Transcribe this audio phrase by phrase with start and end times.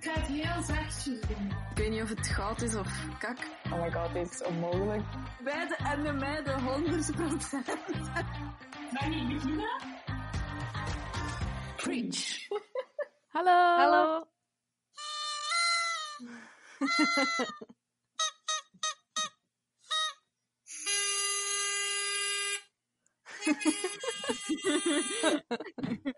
[0.00, 1.52] Ik ga het heel zachtjes doen.
[1.70, 3.36] Ik weet niet of het goud is of kak.
[3.72, 5.02] Oh my god, dit is onmogelijk.
[5.44, 7.52] Beide en de meiden 100 procent.
[8.92, 9.68] Mag ik beginnen?
[11.76, 12.48] Preach.
[13.28, 13.76] Hallo.
[13.76, 14.24] Hallo.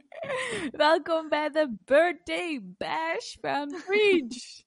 [0.70, 3.68] Welkom bij de birthday bash van.
[3.70, 4.66] Yippie.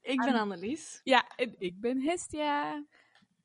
[0.00, 1.00] Ik ben Annelies.
[1.04, 2.84] Ja, en ik ben Hestia.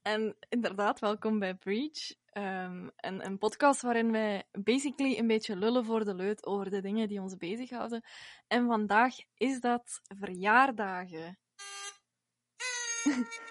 [0.02, 2.14] En inderdaad, welkom bij Preach.
[2.26, 6.82] Ehm, een, een podcast waarin wij basically een beetje lullen voor de leut over de
[6.82, 8.04] dingen die ons bezighouden.
[8.48, 11.38] En vandaag is dat verjaardagen.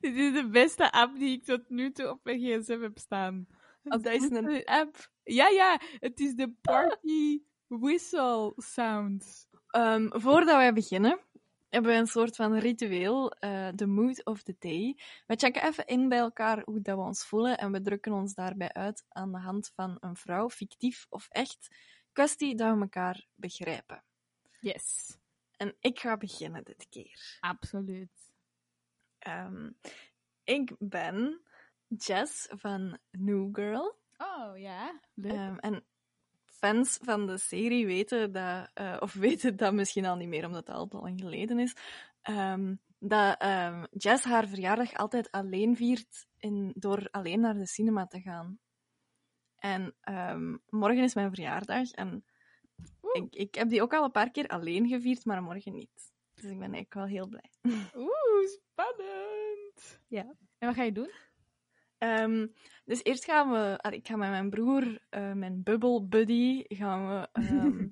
[0.00, 3.46] Dit is de beste app die ik tot nu toe op mijn gsm heb staan.
[4.00, 5.10] Dat is een app.
[5.24, 9.48] Ja, ja, het is de party whistle sound.
[9.66, 11.20] Ehm, voordat wij beginnen,
[11.68, 14.98] hebben we een soort van ritueel, eh de mood of the day.
[15.26, 18.34] We checken even in bij elkaar hoe dat we ons voelen en we drukken ons
[18.34, 21.68] daarbij uit aan de hand van een vrouw, fictief of echt,
[22.12, 24.04] kwestie dat we elkaar begrijpen.
[24.60, 25.18] Yes,
[25.56, 27.36] En ik ga beginnen dit keer.
[27.40, 28.32] absoluut.
[29.18, 29.70] Ehm,
[30.44, 31.40] ik ben
[31.96, 33.98] Jess van New Girl.
[34.18, 35.32] Oh ja, leuk.
[35.32, 35.84] Ehm, en
[36.44, 40.66] fans van de serie weten dat, eh, of weten dat misschien al niet meer, omdat
[40.66, 41.76] het al te lang geleden is,
[42.22, 48.06] ehm, dat ehm, Jess haar verjaardag altijd alleen viert in, door alleen naar de cinema
[48.06, 48.58] te gaan.
[49.56, 49.94] En
[50.68, 52.24] morgen is mijn verjaardag en
[53.12, 56.12] ik, ik heb die ook al een paar keer alleen gevierd, maar morgen niet.
[56.34, 57.50] Dus ik ben eigenlijk wel heel blij.
[57.96, 60.00] Oeh, spannend.
[60.08, 60.34] Ja.
[60.58, 61.10] En wat ga je doen?
[62.00, 62.46] Ehm,
[62.84, 63.78] dus eerst gaan we...
[63.78, 67.86] ah, Ik ga met mijn broer, eh, mijn bubble buddy, gaan we ehm,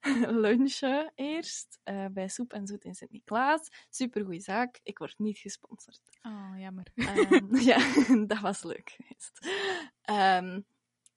[0.42, 3.68] lunchen eerst eh, bij Soep en Zoet in Sint-Niklaas.
[3.90, 4.80] Supergoeie zaak.
[4.82, 6.00] Ik word niet gesponsord.
[6.22, 6.86] Oh, jammer.
[6.94, 7.78] Ehm, ja,
[8.26, 9.38] dat was leuk geweest.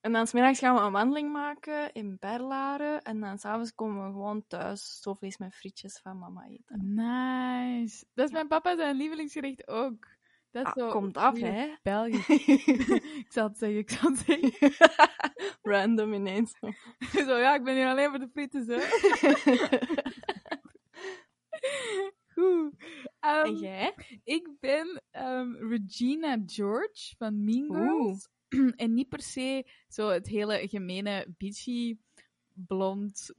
[0.03, 3.01] En dan smiddags gaan we een wandeling maken in Berlaren.
[3.01, 6.93] En dan s'avonds komen we gewoon thuis stoofvlees met frietjes van mama eten.
[6.93, 8.05] Nice.
[8.13, 10.07] Dat is mijn papa zijn lievelingsgerecht ook.
[10.53, 11.73] Dat Ah, zo komt af, hè?
[11.83, 12.27] Belgisch.
[13.23, 14.71] ik zal het zeggen, ik zal het zeggen.
[15.73, 16.53] Random ineens.
[17.11, 18.77] zo, ja, ik ben hier alleen voor de frieten, zo.
[22.33, 22.73] Goed.
[23.19, 23.93] Ehm, En jij?
[24.23, 28.29] ik ben ehm, Regina George van Mean Girls.
[28.83, 31.97] en niet per se zo het hele gemene, bitchy,
[32.53, 33.33] blond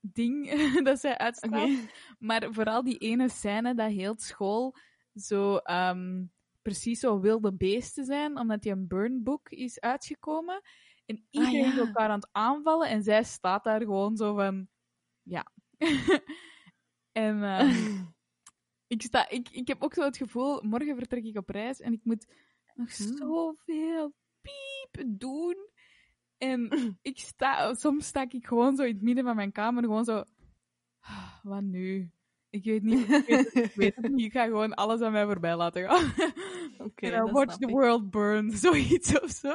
[0.00, 0.50] ding
[0.82, 1.78] dat zij uitstraalt.
[2.18, 4.76] Maar vooral die ene scène dat heel school
[5.14, 6.24] zo ehm,
[6.68, 10.60] precies zo wilde beesten zijn, omdat die een burnbook is uitgekomen.
[11.06, 11.78] En iedereen is ja.
[11.78, 14.68] elkaar aan het aanvallen en zij staat daar gewoon zo van...
[15.22, 15.52] Ja.
[17.24, 18.04] en ehm,
[18.94, 21.92] ik, sta, ik, ik heb ook zo het gevoel, morgen vertrek ik op reis en
[21.92, 22.26] ik moet
[22.74, 23.16] nog Hmm.
[23.16, 25.56] zoveel piep doen.
[26.38, 26.68] En
[27.02, 30.24] ik sta, soms sta ik gewoon zo in het midden van mijn kamer, gewoon zo...
[31.00, 32.10] "Ah, Wat nu?
[32.50, 34.26] Ik weet niet, ik weet, het, ik weet het niet.
[34.26, 36.12] Ik ga gewoon alles aan mij voorbij laten gaan.
[36.86, 37.70] Oké, watch the ik.
[37.70, 39.54] world burn, zoiets of zo.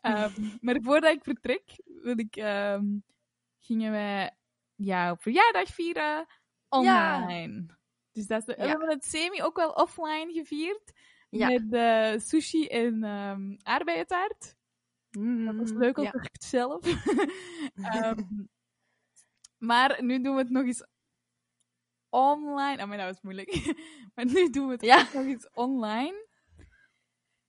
[0.00, 1.62] Ehm, maar voordat ik vertrek,
[2.02, 2.84] wil ik, ehm,
[3.58, 4.36] gingen wij
[4.74, 6.26] ja, op verjaardag vieren
[6.68, 7.66] online.
[8.12, 10.92] Dus dat is de, we hebben het semi ook wel offline gevierd.
[11.30, 11.48] Ja.
[11.48, 14.56] Met eh, sushi en um, aardbeientaart.
[15.44, 16.12] Dat was leuk ook Mm, Ja.
[16.12, 16.80] echt zelf.
[19.58, 20.86] Maar nu doen we het nog eens
[22.10, 22.82] online.
[22.82, 23.74] Oh, maar dat was moeilijk.
[24.14, 25.00] maar nu doen we het Ja.
[25.00, 26.28] ook nog eens online.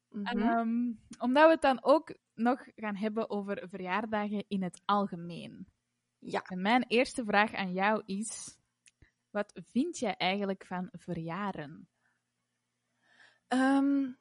[0.10, 0.38] Mhm.
[0.38, 5.68] Ehm, omdat we het dan ook nog gaan hebben over verjaardagen in het algemeen.
[6.20, 6.42] Ja.
[6.42, 8.58] En mijn eerste vraag aan jou is:
[9.30, 11.90] wat vind jij eigenlijk van verjaren?
[13.48, 14.12] Ehm,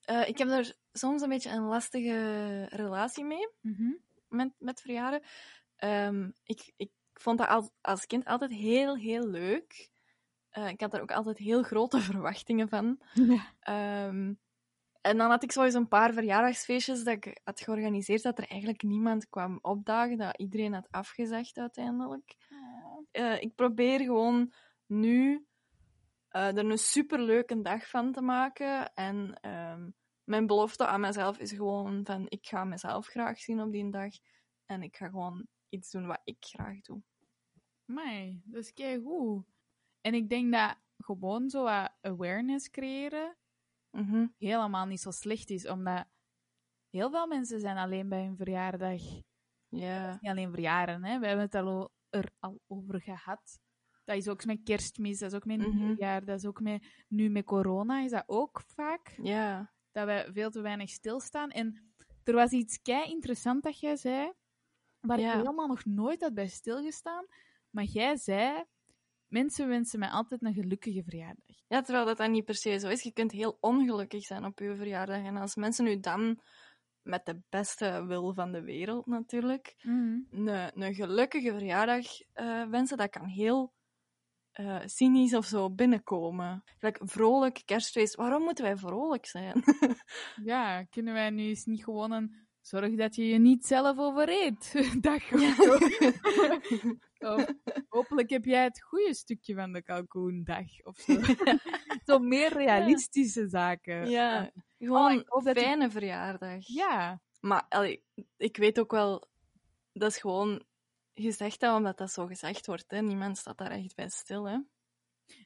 [0.00, 3.48] eh, ik heb daar soms een beetje een lastige relatie mee,
[4.28, 5.22] met, met verjaren.
[5.76, 6.90] Ehm, ik, ik
[7.20, 9.90] vond dat als, als kind altijd heel, heel leuk.
[10.50, 13.00] Eh, ik had daar ook altijd heel grote verwachtingen van.
[13.12, 13.52] Ja.
[13.60, 14.32] Ehm,
[15.00, 18.82] en dan had ik eens een paar verjaardagsfeestjes dat ik had georganiseerd, dat er eigenlijk
[18.82, 22.36] niemand kwam opdagen, dat iedereen had afgezegd uiteindelijk.
[23.10, 24.52] Eh, ik probeer gewoon
[24.86, 25.46] nu
[26.28, 28.94] eh, er een superleuke dag van te maken.
[28.94, 29.90] En ehm,
[30.24, 34.12] mijn belofte aan mezelf is gewoon van, ik ga mezelf graag zien op die dag.
[34.66, 37.02] En ik ga gewoon iets doen wat ik graag doe.
[37.84, 39.44] Mai, dat is keigoed.
[40.00, 43.36] En ik denk dat gewoon zo wat awareness creëren
[43.90, 44.26] Mhm.
[44.38, 46.06] helemaal niet zo slecht is, omdat
[46.90, 49.02] heel veel mensen zijn alleen bij hun verjaardag.
[49.68, 50.18] Ja.
[50.20, 51.18] Niet alleen verjaren, hè.
[51.18, 53.60] We hebben het al er al over gehad.
[54.04, 55.76] Dat is ook met kerstmis, dat is ook met Mhm.
[55.78, 59.14] nieuwjaar, dat is ook met, nu met corona, is dat ook vaak.
[59.22, 59.72] Ja.
[59.90, 61.50] Dat wij veel te weinig stilstaan.
[61.50, 64.32] En er was iets kei interessant dat jij zei,
[65.06, 65.30] waar Ja.
[65.30, 67.26] ik helemaal nog nooit had bij stilgestaan.
[67.70, 68.64] Maar jij zei,
[69.28, 71.56] mensen wensen mij altijd een gelukkige verjaardag.
[71.68, 73.02] Ja, terwijl dat dan niet per se zo is.
[73.02, 75.24] Je kunt heel ongelukkig zijn op je verjaardag.
[75.24, 76.40] En als mensen u dan,
[77.02, 79.74] met de beste wil van de wereld natuurlijk,
[80.30, 83.72] een, een gelukkige verjaardag eh, wensen, dat kan heel
[84.50, 86.62] eh, cynisch of zo binnenkomen.
[86.92, 88.14] Vrolijk kerstfeest.
[88.14, 89.62] Waarom moeten wij vrolijk zijn?
[90.44, 94.72] Ja, kunnen wij nu eens niet gewoon een zorg dat je je niet zelf overeet
[95.00, 95.32] dag
[97.18, 97.46] of
[97.88, 101.20] hopelijk heb jij het goede stukje van de kalkoendag of zo.
[102.06, 104.10] zo meer realistische zaken.
[104.10, 106.66] ja, gewoon Oh, een fijne verjaardag.
[106.66, 108.02] Ja, Maar allee,
[108.36, 109.28] ik weet ook wel,
[109.92, 110.64] dat is gewoon
[111.14, 112.90] gezegd dat omdat dat zo gezegd wordt.
[112.90, 113.00] Hè.
[113.00, 114.48] Niemand staat daar echt bij stil.
[114.48, 114.58] Hè.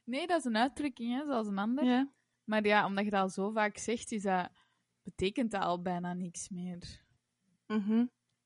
[0.05, 1.85] nee, dat is een uitdrukking, hè, zoals een ander.
[1.85, 2.11] Ja.
[2.43, 4.49] Maar ja, omdat je dat al zo vaak zegt, is dat,
[5.03, 7.09] betekent dat al bijna niks meer.
[7.71, 8.05] Mhm.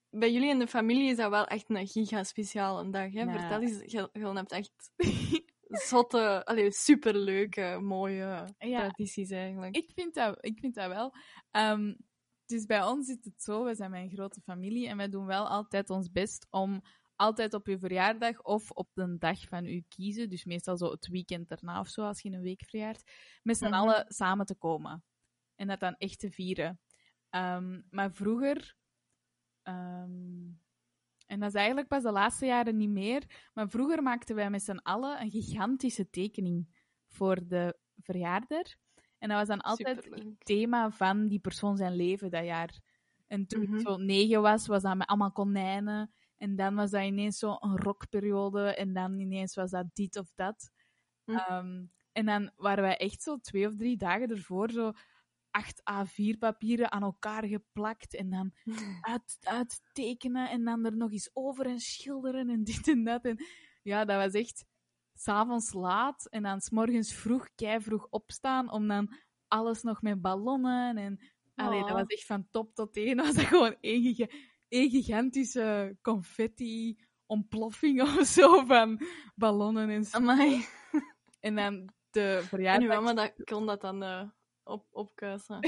[0.10, 3.12] Bij jullie in de familie is dat wel echt een giga-speciale dag.
[3.12, 3.30] Hè?
[3.30, 4.92] Vertel eens, je, je hebt echt
[5.89, 8.80] zotte, allee, superleuke, mooie Ja.
[8.80, 9.75] tradities eigenlijk.
[9.75, 11.13] Ik vind dat, ik vind dat wel.
[11.51, 11.94] Ehm,
[12.45, 15.48] dus bij ons zit het zo, we zijn een grote familie en wij doen wel
[15.48, 16.81] altijd ons best om
[17.16, 21.07] altijd op je verjaardag of op de dag van u kiezen, dus meestal zo het
[21.07, 23.12] weekend daarna of zo, als je een week verjaart,
[23.44, 23.74] met z'n Mhm.
[23.74, 25.04] allen samen te komen.
[25.56, 26.80] En dat dan echt te vieren.
[27.30, 28.75] Ehm, maar vroeger,
[29.66, 30.54] ehm,
[31.28, 34.64] en dat is eigenlijk pas de laatste jaren niet meer, maar vroeger maakten wij met
[34.64, 36.68] z'n allen een gigantische tekening
[37.08, 38.76] voor de verjaarder.
[39.20, 40.44] En dat was dan altijd Superleuk.
[40.44, 42.80] thema van die persoon zijn leven dat jaar.
[43.28, 43.76] En toen Mhm.
[43.76, 46.14] ik zo negen was, was dat met allemaal konijnen.
[46.38, 48.76] En dan was dat ineens zo een rockperiode.
[48.76, 50.72] En dan ineens was dat dit of dat.
[51.26, 51.38] Mhm.
[51.38, 54.92] Ehm, en dan waren wij echt zo twee of drie dagen ervoor zo
[55.56, 58.16] acht A4-papieren aan elkaar geplakt.
[58.16, 58.52] En dan
[59.02, 63.24] uit, uittekenen en dan er nog eens over en schilderen en dit en dat.
[63.25, 63.38] En
[63.84, 64.66] ja, dat was echt
[65.13, 69.13] s'avonds laat en dan s'morgens vroeg, kei vroeg opstaan om dan
[69.48, 71.19] alles nog met ballonnen en...
[71.56, 71.96] Allee, dat Oh.
[71.96, 73.18] was echt van top tot teen.
[73.24, 74.36] Was dat gewoon één, giga-
[74.68, 79.01] één gigantische confetti ontploffing of zo van
[79.36, 80.18] ballonnen en zo.
[80.18, 80.66] Amai.
[81.40, 82.88] En dan de En uw verjaardag...
[82.88, 84.30] mama dat, kon dat dan eh,
[84.66, 85.60] op, opkuisen.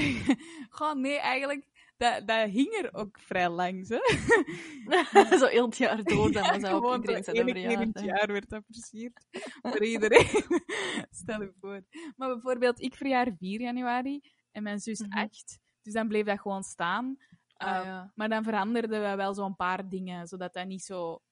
[0.70, 3.98] Gewoon, nee, eigenlijk, dat, dat hing er ook vrij langs, hè.
[5.38, 7.98] zo heel het jaar door, dan was dat ook Gewoon iedereen zijn keer in het
[7.98, 8.04] verjaardag.
[8.18, 9.26] jaar werd dat versierd.
[9.62, 10.26] Voor iedereen.
[11.10, 11.82] Stel je voor.
[12.16, 14.20] Maar bijvoorbeeld, ik verjaar 4 januari
[14.52, 15.18] en mijn zus Mhm.
[15.18, 15.58] 8.
[15.82, 17.16] Dus dan bleef dat gewoon staan.
[17.52, 18.12] Ah, Eh, ja.
[18.14, 21.22] Maar dan veranderden we wel zo'n paar dingen, zodat dat niet zo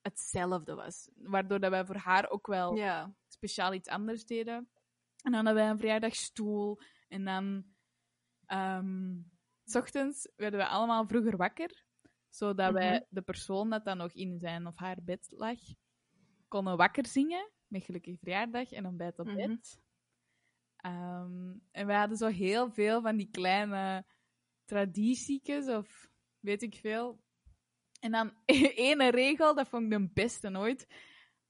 [0.00, 1.10] hetzelfde was.
[1.14, 3.14] Waardoor dat wij voor haar ook wel ja.
[3.28, 4.54] speciaal iets anders deden.
[5.22, 6.78] En dan hadden wij een verjaardagstoel.
[7.12, 7.64] En dan,
[8.46, 9.20] ehm,
[9.64, 11.84] s ochtends werden we allemaal vroeger wakker,
[12.28, 12.74] zodat Mhm.
[12.74, 15.58] wij de persoon dat dan nog in zijn of haar bed lag,
[16.48, 19.36] konden wakker zingen met gelukkig verjaardag en ontbijt op Mhm.
[19.36, 19.80] bed.
[20.76, 24.04] Ehm, en wij hadden zo heel veel van die kleine
[24.64, 26.10] traditiekes of
[26.40, 27.20] weet ik veel.
[28.00, 28.32] En dan
[28.88, 30.86] ene regel, dat vond ik de beste nooit.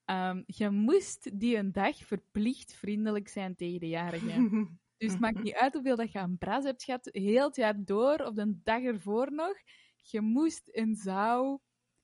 [0.05, 4.27] Ehm, je moest die een dag verplicht vriendelijk zijn tegen de jarige.
[5.03, 7.85] Dus het maakt niet uit hoeveel dat je aan bras hebt gehad, heel het jaar
[7.85, 9.55] door, of de dag ervoor nog.
[10.01, 11.59] Je moest en zou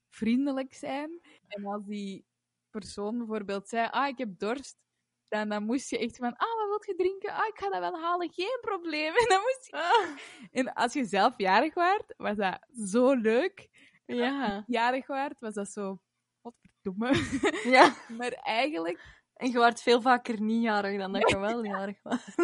[0.09, 1.21] vriendelijk zijn.
[1.49, 2.26] En als die
[2.71, 4.76] persoon bijvoorbeeld zei, ah, ik heb dorst,
[5.28, 7.33] dan, dan moest je echt van, ah, wat wilt je drinken?
[7.33, 9.14] Ah, ik ga dat wel halen, geen probleem.
[9.21, 9.73] En, dan moest je...
[9.73, 10.19] Ah,
[10.50, 12.59] en als je zelf jarig waart, was dat
[12.90, 13.69] zo leuk.
[14.07, 14.64] ja.
[14.67, 16.00] Jarig waart, was dat zo,
[16.40, 17.12] wat verdomme.
[17.76, 17.95] ja.
[18.19, 22.37] maar eigenlijk En je wordt veel vaker niet jarig dan dat je wel jarig was.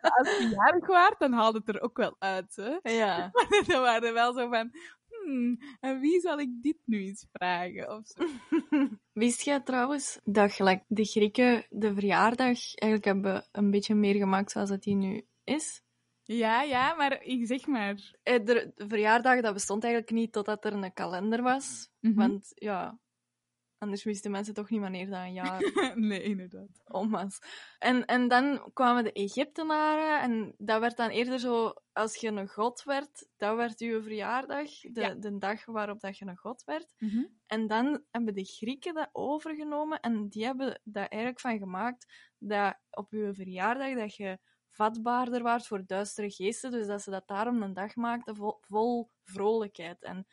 [0.00, 2.56] als je jarig waart, dan haalde het er ook wel uit.
[2.56, 2.90] Hè?
[2.90, 3.30] ja.
[3.32, 4.70] Maar dan waren we wel zo van,
[5.08, 7.96] hmm, en wie zal ik dit nu eens vragen?
[7.96, 8.26] Of zo.
[9.12, 14.50] Wist jij trouwens dat gelijk de Grieken de verjaardag eigenlijk hebben een beetje meer gemaakt
[14.50, 15.82] zoals het die nu is?
[16.22, 18.14] Ja, ja, maar ik zeg maar.
[18.22, 21.90] Eh, De, de verjaardag dat bestond eigenlijk niet totdat er een kalender was.
[22.00, 22.14] Mhm.
[22.14, 22.98] Want ja,
[23.80, 25.60] anders wisten mensen toch niet wanneer dat een jaar
[25.94, 26.80] nee, inderdaad.
[26.84, 27.38] om was.
[27.78, 32.48] En, en dan kwamen de Egyptenaren en dat werd dan eerder zo, als je een
[32.48, 35.14] god werd, dat werd je verjaardag, de, Ja.
[35.14, 36.94] de dag waarop dat je een god werd.
[36.98, 37.24] Mhm.
[37.46, 42.76] En dan hebben de Grieken dat overgenomen en die hebben daar eigenlijk van gemaakt dat
[42.90, 44.38] op je verjaardag dat je
[44.70, 49.10] vatbaarder waart voor duistere geesten, dus dat ze dat daarom een dag maakten vol, vol
[49.24, 50.02] vrolijkheid.
[50.02, 50.26] En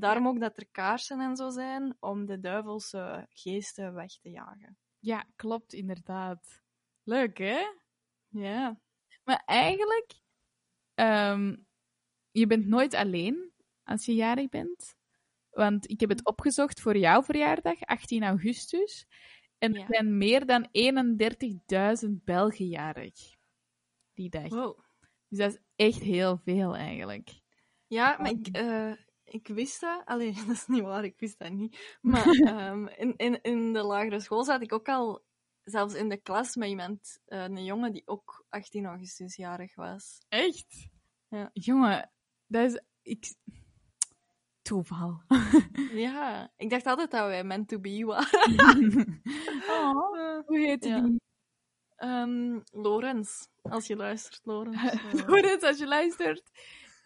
[0.00, 4.78] Daarom ook dat er kaarsen en zo zijn, om de duivelse geesten weg te jagen.
[4.98, 6.62] Ja, klopt, inderdaad.
[7.02, 7.58] Leuk, hè?
[8.28, 8.80] Ja.
[9.24, 10.12] Maar eigenlijk,
[10.94, 11.56] ehm,
[12.30, 13.52] je bent nooit alleen
[13.82, 14.96] als je jarig bent.
[15.50, 19.06] Want ik heb het opgezocht voor jouw verjaardag, 18 augustus.
[19.58, 19.86] En er Ja.
[19.86, 23.36] zijn meer dan 31.000 Belgen jarig.
[24.14, 24.48] Die dag.
[24.48, 24.78] Wow.
[25.28, 27.40] Dus dat is echt heel veel eigenlijk.
[27.86, 28.92] Ja, maar ik, eh,
[29.30, 30.02] ik wist dat.
[30.04, 31.98] Allee, dat is niet waar, ik wist dat niet.
[32.00, 35.24] Maar ehm, in, in, in de lagere school zat ik ook al,
[35.62, 40.18] zelfs in de klas, met iemand, eh, een jongen die ook 18 augustus jarig was.
[40.28, 40.88] Echt?
[41.28, 41.50] Ja.
[41.52, 42.10] Jongen,
[42.46, 42.82] dat is...
[43.02, 43.34] Ik...
[44.62, 45.22] Toeval.
[45.92, 49.22] Ja, ik dacht altijd dat wij meant to be waren.
[49.68, 51.00] oh, hoe heet Ja.
[51.00, 51.20] die?
[51.96, 54.92] Ehm Lorenz, als je luistert, Lorenz.
[55.26, 56.50] Lorenz, als je luistert.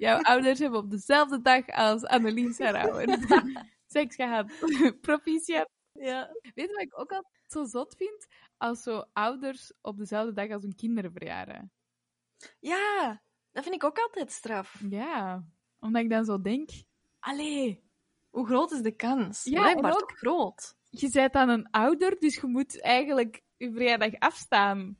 [0.03, 3.21] Jouw ouders hebben op dezelfde dag als Annelies haar ouders
[3.87, 4.53] seks gehad.
[5.01, 5.69] Proficiat.
[5.93, 6.31] ja.
[6.43, 8.27] Weet je wat ik ook altijd zo zot vind?
[8.57, 11.73] Als zo ouders op dezelfde dag als hun kinderen verjaren.
[12.61, 14.81] ja, dat vind ik ook altijd straf.
[14.91, 15.45] Ja,
[15.81, 16.71] omdat ik dan zo denk...
[17.19, 17.83] Allee,
[18.31, 19.45] Hoe groot is de kans?
[19.45, 20.75] Ja, Blijkbaar en ook- groot?
[20.91, 24.97] je bent dan een ouder, dus je moet eigenlijk je verjaardag afstaan.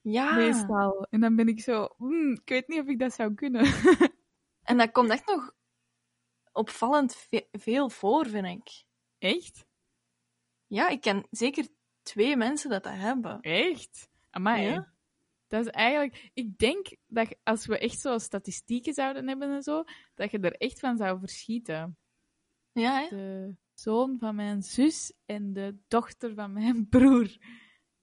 [0.00, 0.34] Ja.
[0.34, 1.06] Meestal.
[1.10, 1.88] En dan ben ik zo...
[1.96, 3.64] hmm, ik weet niet of ik dat zou kunnen.
[4.64, 5.52] En dat komt echt nog
[6.52, 8.84] opvallend ve- veel voor, vind ik.
[9.18, 9.66] Echt?
[10.66, 11.68] Ja, ik ken zeker
[12.02, 13.40] twee mensen dat dat hebben.
[13.40, 14.08] Echt?
[14.30, 14.62] Amai.
[14.62, 14.92] Ja?
[15.46, 16.30] Dat is eigenlijk...
[16.34, 20.56] Ik denk dat als we echt zo statistieken zouden hebben en zo, dat je er
[20.56, 21.96] echt van zou verschieten.
[22.72, 23.08] Ja, hè?
[23.08, 27.26] De zoon van mijn zus en de dochter van mijn broer.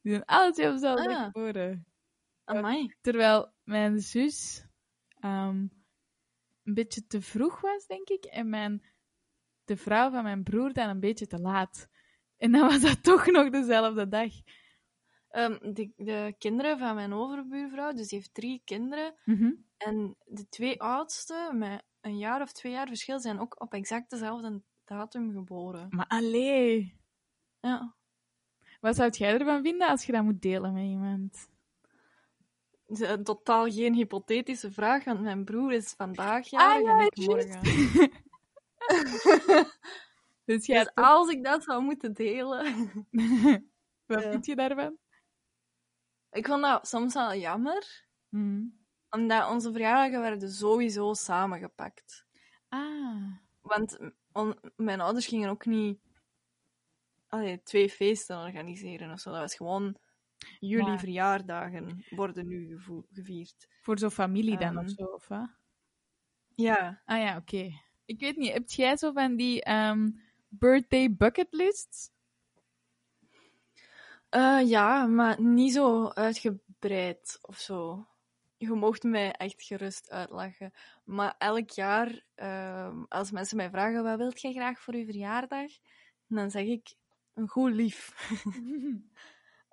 [0.02, 1.24] Die zijn alle twee op dezelfde Ah.
[1.24, 1.86] geboren.
[2.44, 2.96] Amai.
[3.02, 4.66] Terwijl mijn zus
[5.20, 5.68] ehm,
[6.64, 8.24] een beetje te vroeg was, denk ik.
[8.24, 8.84] En mijn,
[9.64, 11.90] de vrouw van mijn broer dan een beetje te laat.
[12.38, 14.32] En dan was dat toch nog dezelfde dag.
[15.30, 19.16] Ehm, de, de kinderen van mijn overbuurvrouw, dus die heeft drie kinderen.
[19.78, 24.10] En de twee oudste, met een jaar of twee jaar verschil, zijn ook op exact
[24.10, 25.88] dezelfde datum geboren.
[25.90, 27.00] Maar allee.
[27.60, 27.96] Ja.
[28.80, 31.50] Wat zou jij ervan vinden als je dat moet delen met iemand?
[33.24, 37.62] Totaal geen hypothetische vraag, want mijn broer is vandaag jarig ja, en ik morgen.
[40.46, 42.92] Dus jij Dus als ik dat zou moeten delen...
[44.06, 44.98] Wat vind je daarvan?
[46.32, 48.64] Ik vond dat soms wel jammer, Mhm.
[49.10, 52.26] omdat onze verjaardagen werden sowieso samengepakt.
[52.70, 53.34] Ah.
[53.62, 53.98] Want
[54.76, 56.00] mijn ouders gingen ook niet
[57.28, 59.32] allee, twee feesten organiseren of zo.
[59.32, 59.98] Dat was gewoon
[60.60, 62.80] jullie Maar- verjaardagen worden nu
[63.14, 63.68] gevierd.
[63.82, 64.86] Voor zo'n familie dan Ehm.
[64.86, 65.50] of zo, of wat?
[66.56, 67.02] Ja.
[67.06, 67.72] Ah ja, oké.
[68.06, 70.10] Ik weet niet, heb jij zo van die ehm,
[70.50, 72.10] birthday bucket lists?
[74.30, 78.06] Eh, ja, maar niet zo uitgebreid of zo.
[78.58, 80.72] Je mocht mij echt gerust uitlachen.
[81.04, 85.72] Maar elk jaar, ehm, als mensen mij vragen, wat wilt jij graag voor je verjaardag?
[86.28, 86.94] Dan zeg ik,
[87.34, 88.14] een goed lief.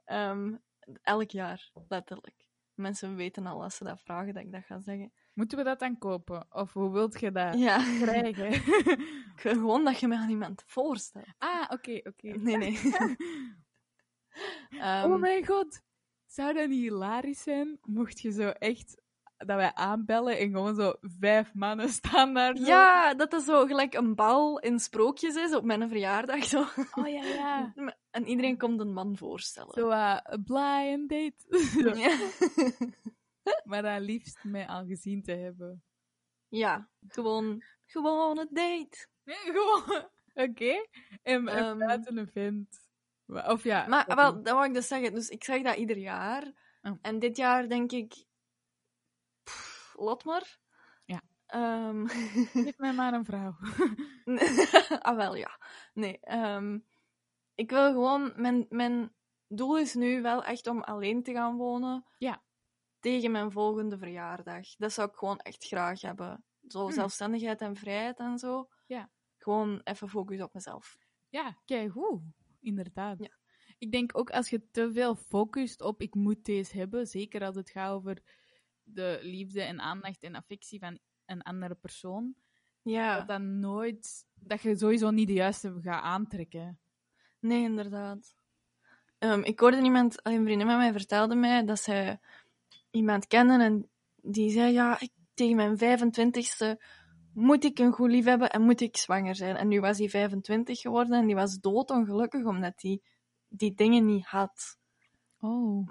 [0.08, 0.54] Ehm,
[1.02, 2.46] elk jaar, letterlijk.
[2.74, 5.12] Mensen weten al als ze dat vragen, dat ik dat ga zeggen.
[5.32, 6.46] Moeten we dat dan kopen?
[6.50, 8.52] Of hoe wilt je dat Ja, krijgen?
[8.52, 11.26] Ik wil gewoon dat je me aan iemand voorstelt.
[11.38, 12.28] ah, oké, oké.
[12.28, 12.78] Nee, nee.
[14.70, 15.82] Ehm, oh mijn god.
[16.26, 17.78] Zou dat niet hilarisch zijn?
[17.82, 19.00] Mocht je zo echt
[19.46, 22.56] dat wij aanbellen en gewoon zo vijf mannen staan daar.
[22.56, 22.64] Zo.
[22.64, 26.44] ja, dat is zo gelijk een bal in sprookjes is op mijn verjaardag.
[26.44, 26.60] Zo.
[26.94, 27.72] Oh ja, ja.
[28.10, 29.72] En iedereen komt een man voorstellen.
[29.72, 31.58] Zo eh, een blind date.
[31.82, 31.94] Zo.
[31.98, 32.16] Ja.
[33.64, 35.82] Maar dan liefst mij al gezien te hebben.
[36.48, 39.06] ja, gewoon, gewoon een date.
[39.24, 40.08] Nee, gewoon.
[40.34, 40.86] Oké.
[41.22, 42.80] En, en buiten een vent.
[43.24, 43.86] Wa- Of ja.
[43.86, 45.14] Maar dat wel, dat wou ik dus zeggen.
[45.14, 46.52] Dus ik zeg dat ieder jaar.
[46.82, 46.98] Oh.
[47.02, 48.26] En dit jaar denk ik...
[49.98, 50.58] Lot maar.
[51.04, 51.22] Ja.
[51.46, 52.06] Ehm,
[52.66, 53.56] Geef mij maar een vrouw.
[55.08, 55.60] ah, wel, ja.
[55.92, 56.78] Nee, ehm,
[57.54, 58.32] ik wil gewoon...
[58.36, 59.14] Mijn, mijn
[59.48, 62.04] doel is nu wel echt om alleen te gaan wonen.
[62.18, 62.42] Ja.
[63.00, 64.76] Tegen mijn volgende verjaardag.
[64.76, 66.44] Dat zou ik gewoon echt graag hebben.
[66.68, 66.92] Zo Hmm.
[66.92, 68.68] zelfstandigheid en vrijheid en zo.
[68.86, 69.10] Ja.
[69.38, 70.96] Gewoon even focus op mezelf.
[71.28, 72.22] Ja, kijk hoe.
[72.60, 73.18] Inderdaad.
[73.18, 73.36] Ja.
[73.78, 77.56] Ik denk ook als je te veel focust op ik moet deze hebben, zeker als
[77.56, 78.22] het gaat over
[78.94, 82.34] de liefde en aandacht en affectie van een andere persoon,
[82.82, 83.16] Ja.
[83.16, 86.78] dat dan nooit, dat je sowieso niet de juiste gaat aantrekken.
[87.40, 88.34] Nee, inderdaad.
[89.18, 92.20] Ehm, ik hoorde iemand, een vriendin van mij vertelde mij dat zij
[92.90, 96.76] iemand kende en die zei, ja, ik, tegen mijn 25ste
[97.32, 99.56] moet ik een goed lief hebben en moet ik zwanger zijn?
[99.56, 103.00] En nu was hij 25 geworden en die was doodongelukkig omdat hij
[103.48, 104.78] die dingen niet had.
[105.40, 105.88] Oh.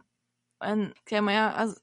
[0.58, 1.80] En ik zei, maar ja, als,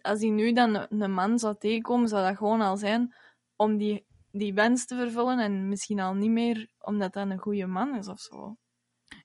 [0.00, 3.14] als hij nu dan een, man zou tegenkomen, zou dat gewoon al zijn
[3.56, 7.66] om die, die wens te vervullen en misschien al niet meer omdat dat een goede
[7.66, 8.56] man is of zo.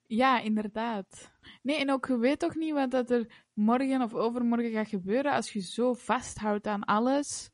[0.05, 1.31] Ja, inderdaad.
[1.61, 5.31] Nee, en ook je weet toch niet wat dat er morgen of overmorgen gaat gebeuren
[5.31, 7.51] als je zo vasthoudt aan alles.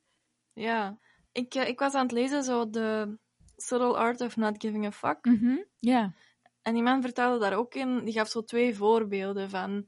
[0.53, 0.99] Ja.
[1.31, 3.17] Ik, eh, ik was aan het lezen, zo de
[3.55, 5.25] Subtle Art of Not Giving a Fuck.
[5.25, 5.57] Mhm.
[5.75, 6.13] Ja.
[6.61, 9.87] En die man vertelde daar ook in, die gaf zo twee voorbeelden van...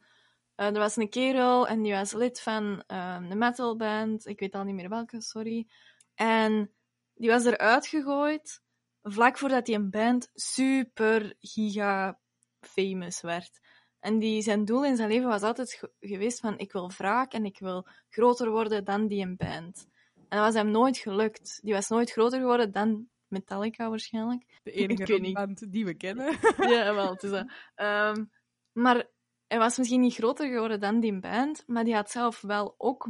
[0.60, 4.26] eh, er was een kerel en die was lid van een metalband.
[4.26, 5.68] Ik weet al niet meer welke, sorry.
[6.16, 6.72] En
[7.14, 8.62] die was eruit gegooid
[9.04, 12.20] vlak voordat hij een band super giga
[12.60, 13.60] famous werd.
[14.00, 17.34] En die, zijn doel in zijn leven was altijd ge- geweest van ik wil wraak
[17.34, 19.88] en ik wil groter worden dan die een band.
[20.16, 21.60] En dat was hem nooit gelukt.
[21.64, 24.60] Die was nooit groter geworden dan Metallica waarschijnlijk.
[24.64, 26.38] De enige band die we kennen.
[26.74, 27.52] ja, wel, het is dat.
[27.76, 28.26] Ehm,
[28.72, 29.08] maar
[29.50, 33.08] hij was misschien niet groter geworden dan die band, maar die had zelf wel ook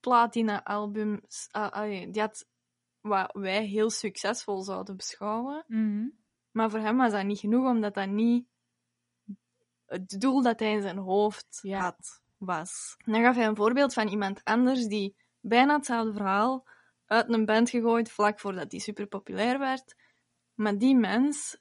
[0.00, 1.48] platina-albums.
[1.50, 2.46] ah, die had
[3.00, 5.64] wat wij heel succesvol zouden beschouwen.
[5.66, 6.08] Mhm.
[6.50, 8.46] Maar voor hem was dat niet genoeg, omdat dat niet
[9.86, 11.80] het doel dat hij in zijn hoofd Ja.
[11.80, 12.96] had, was.
[13.04, 16.66] Dan gaf hij een voorbeeld van iemand anders die bijna hetzelfde verhaal
[17.06, 19.94] uit een band gegooid vlak voordat die super populair werd.
[20.54, 21.58] Maar die mens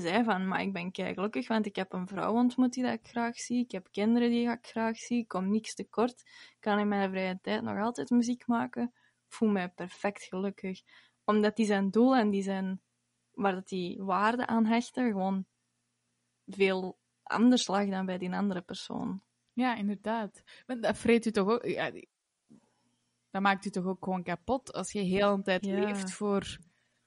[0.00, 2.92] zei van, maar ik ben kei gelukkig, want ik heb een vrouw ontmoet die dat
[2.92, 3.62] ik graag zie.
[3.64, 5.18] Ik heb kinderen die ik graag zie.
[5.18, 6.20] Ik kom niks tekort.
[6.20, 8.82] Ik kan in mijn vrije tijd nog altijd muziek maken.
[9.26, 10.82] Ik voel mij perfect gelukkig.
[11.24, 12.80] Omdat die zijn doel en die zijn,
[13.30, 15.46] waar dat die waarde aan hechtte, gewoon
[16.46, 19.22] veel anders lag dan bij die andere persoon.
[19.52, 20.42] Ja, inderdaad.
[20.66, 21.66] Want dat vreet u toch ook...
[21.66, 21.90] Ja,
[23.30, 25.78] dat maakt u toch ook gewoon kapot als je heel de tijd Ja.
[25.78, 26.58] leeft voor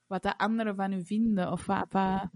[0.06, 1.52] wat de anderen van u vinden.
[1.52, 2.30] Of wat, wat-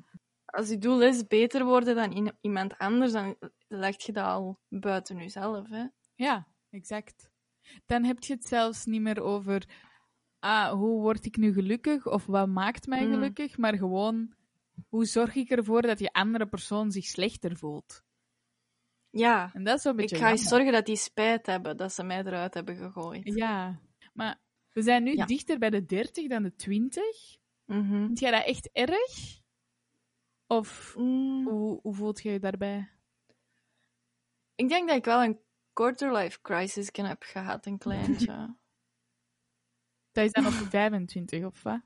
[0.54, 3.36] Als je doel is beter worden dan iemand anders, dan
[3.68, 5.68] leg je dat al buiten jezelf.
[5.70, 5.86] Hè?
[6.16, 7.32] Ja, exact.
[7.86, 9.63] Dan heb je het zelfs niet meer over...
[10.39, 12.08] Ah, hoe word ik nu gelukkig?
[12.08, 13.13] Of wat maakt mij Mm.
[13.13, 13.58] gelukkig?
[13.58, 14.34] Maar gewoon...
[14.89, 18.04] Hoe zorg ik ervoor dat die andere persoon zich slechter voelt?
[19.10, 20.58] Ja, En dat is ik beetje ga eens jammer.
[20.58, 23.36] zorgen dat die spijt hebben dat ze mij eruit hebben gegooid.
[23.36, 23.80] Ja,
[24.13, 24.39] maar
[24.72, 25.26] we zijn nu Ja.
[25.26, 27.04] dichter bij de 30 dan de 20.
[27.66, 28.06] Mhm.
[28.06, 29.42] Vind jij dat echt erg?
[30.58, 32.89] Of Mm, hoe, hoe voelt jij je daarbij?
[34.56, 35.39] ik denk dat ik wel een
[35.74, 38.56] quarter-life crisis heb gehad, een kleintje.
[40.12, 41.82] Dat is dan op 25 of wat?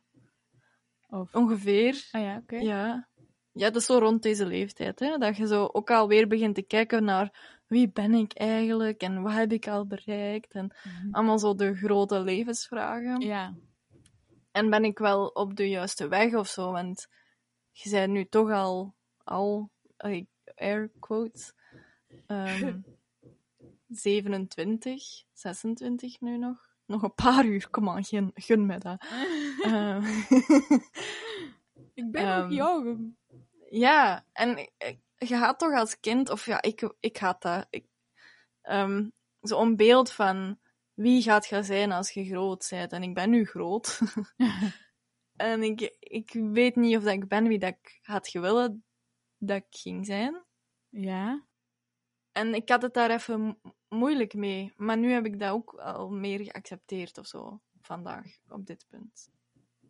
[1.10, 1.36] Of...
[1.36, 2.08] Ongeveer.
[2.12, 2.56] Ah ja, oké.
[2.58, 3.08] Ja.
[3.51, 4.99] ja, dat is zo rond deze leeftijd.
[4.99, 5.17] Hè?
[5.17, 9.34] Dat je zo ook alweer begint te kijken naar wie ben ik eigenlijk en wat
[9.34, 10.53] heb ik al bereikt.
[10.53, 11.13] En Mhm.
[11.13, 13.19] allemaal zo de grote levensvragen.
[13.21, 13.56] Ja.
[14.51, 16.71] En ben ik wel op de juiste weg of zo?
[16.71, 17.08] Want
[17.83, 19.69] je bent nu toch al, al
[20.55, 21.53] air quotes,
[22.25, 22.79] ehm,
[23.87, 26.65] 27, 26 nu nog.
[26.85, 29.05] Nog een paar uur, kom aan, gun, gun me dat.
[29.61, 30.05] Ehm,
[31.93, 33.15] ik ben Ehm, nog jong.
[33.69, 37.85] ja, en ik- je gaat toch als kind, of ja, ik, ik had dat, ik,
[38.61, 39.09] ehm,
[39.41, 40.59] zo'n beeld van
[40.93, 42.91] wie gaat je zijn als je groot bent.
[42.91, 43.99] En ik ben nu groot.
[45.38, 48.84] en ik, ik weet niet of dat ik ben wie dat ik had gewillen
[49.38, 50.43] dat ik ging zijn.
[50.89, 51.45] Ja.
[52.32, 54.73] En ik had het daar even mo- moeilijk mee.
[54.76, 59.30] Maar nu heb ik dat ook al meer geaccepteerd of zo, vandaag, op dit punt.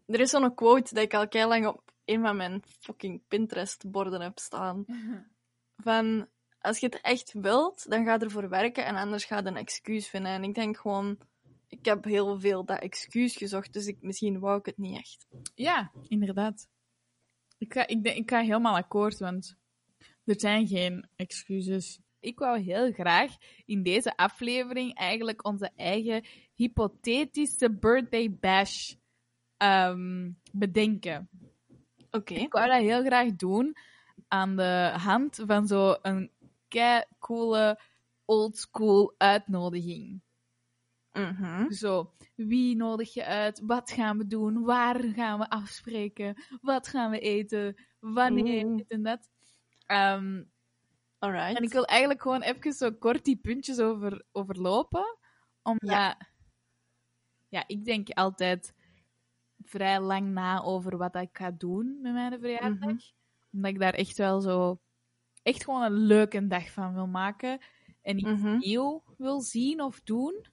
[0.06, 4.22] Er is zo'n quote dat ik al heel lang op een van mijn fucking Pinterest-borden
[4.22, 4.86] heb staan.
[5.84, 6.28] Van,
[6.60, 9.58] als je het echt wilt, dan ga je ervoor werken en anders ga je een
[9.58, 10.32] excuus vinden.
[10.32, 11.18] En ik denk gewoon,
[11.68, 15.28] ik heb heel veel dat excuus gezocht, dus ik, misschien wou ik het niet echt.
[15.56, 16.68] Ja, inderdaad.
[17.58, 19.58] Ik ga, ik, ik ga helemaal akkoord, want
[20.24, 22.00] er zijn geen excuses.
[22.20, 26.26] Ik wou heel graag in deze aflevering eigenlijk onze eigen
[26.56, 28.94] hypothetische birthday bash
[29.58, 31.30] ehm, bedenken.
[32.12, 32.34] Oké.
[32.34, 33.78] Ik wou dat heel graag doen
[34.28, 36.32] aan de hand van zo'n
[36.68, 37.80] kei coole
[38.26, 40.22] oldschool uitnodiging.
[41.18, 41.72] Mhm.
[41.72, 43.62] Zo, wie nodig je uit?
[43.66, 44.64] Wat gaan we doen?
[44.64, 46.36] Waar gaan we afspreken?
[46.62, 47.76] Wat gaan we eten?
[48.00, 48.66] Wanneer?
[48.66, 48.78] Oeh.
[48.78, 49.30] Dit en dat.
[49.86, 50.44] Ehm,
[51.20, 51.58] Alright.
[51.58, 55.18] en ik wil eigenlijk gewoon even zo kort die puntjes over, overlopen.
[55.64, 56.16] Omdat,
[57.50, 57.64] ja.
[57.68, 58.74] ik denk altijd
[59.64, 62.80] vrij lang na over wat ik ga doen met mijn verjaardag.
[62.80, 62.98] Mhm.
[63.52, 64.80] Omdat ik daar echt wel zo,
[65.44, 67.60] echt gewoon een leuke dag van wil maken.
[68.02, 68.58] En iets Mhm.
[68.58, 70.46] nieuw wil zien of doen.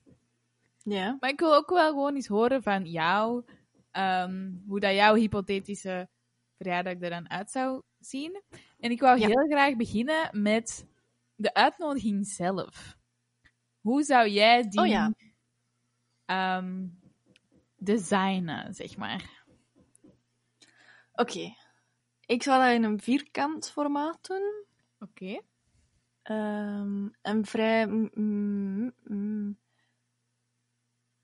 [0.85, 1.17] Ja.
[1.21, 3.45] Maar ik wil ook wel gewoon eens horen van jou.
[3.91, 6.09] ehm, hoe dat jouw hypothetische
[6.57, 8.43] verjaardag er dan uit zou zien.
[8.79, 9.27] En ik wou Ja.
[9.27, 10.87] heel graag beginnen met
[11.35, 12.97] de uitnodiging zelf.
[13.81, 15.13] Hoe zou jij die Oh ja.
[16.25, 16.87] ehm,
[17.77, 19.45] designen, zeg maar?
[21.13, 21.55] Oké.
[22.27, 24.65] Ik zou dat in een vierkant formaat doen.
[24.99, 25.41] Oké.
[26.23, 28.95] Ehm, en vrij mm,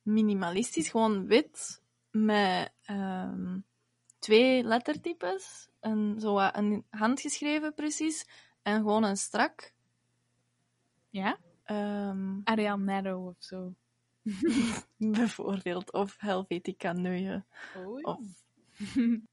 [0.03, 3.59] minimalistisch, gewoon wit met ehm,
[4.19, 5.69] twee lettertypes.
[5.81, 8.27] En zo wat een handgeschreven precies.
[8.63, 9.73] En gewoon een strak.
[11.11, 11.39] Ja?
[11.65, 13.75] Ehm, Arial Narrow of zo.
[14.97, 15.93] bijvoorbeeld.
[15.93, 17.45] Of Helvetica Neuye.
[17.77, 17.99] Oh.
[18.03, 18.19] Of...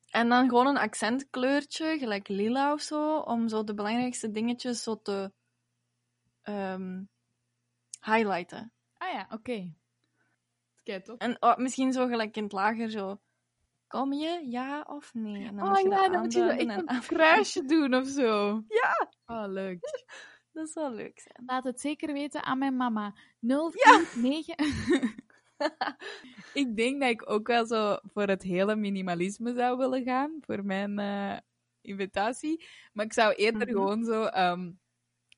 [0.10, 5.02] En dan gewoon een accentkleurtje, gelijk lila of zo, om zo de belangrijkste dingetjes zo
[5.02, 5.32] te
[6.42, 7.04] ehm,
[8.02, 8.72] highlighten.
[8.98, 9.74] Ah ja, oké.
[10.88, 11.18] Kijk toch?
[11.18, 13.20] En oh, misschien zo gelijk in het lager zo.
[13.88, 15.46] Kom je, ja of nee?
[15.46, 18.08] En dan Oh je ja, dat dan moet je zo echt een kruisje doen of
[18.08, 18.62] zo.
[18.82, 19.80] Ja, Oh, leuk.
[20.54, 21.46] dat zou leuk zijn.
[21.46, 23.16] Laat het zeker weten aan mijn mama.
[23.40, 24.56] 049.
[26.62, 30.38] ik denk dat ik ook wel zo voor het hele minimalisme zou willen gaan.
[30.42, 31.38] Voor mijn eh,
[31.82, 32.66] invitatie.
[32.94, 33.72] Maar ik zou eerder Mhm.
[33.72, 34.72] gewoon zo ehm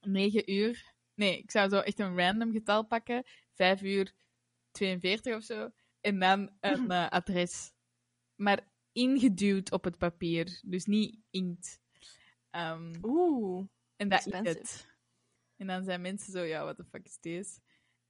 [0.01, 0.93] 9 uur.
[1.13, 3.23] Nee, ik zou zo echt een random getal pakken.
[3.53, 4.13] 5 uur
[4.71, 5.69] 42 of zo.
[6.01, 7.71] En dan een eh, adres.
[8.35, 10.59] Maar ingeduwd op het papier.
[10.65, 11.79] Dus niet inkt.
[12.49, 14.87] Ehm, Oeh, en dat is het.
[15.55, 17.59] En dan zijn mensen zo, ja, wat de fuck is deze?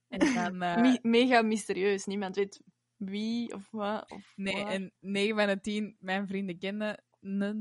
[0.08, 2.06] En dan, eh, Me- mega mysterieus.
[2.06, 2.60] Niemand weet
[2.96, 4.10] wie of wat.
[4.10, 4.72] Of nee, wat.
[4.72, 7.04] en 9 van de 10, mijn vrienden kennen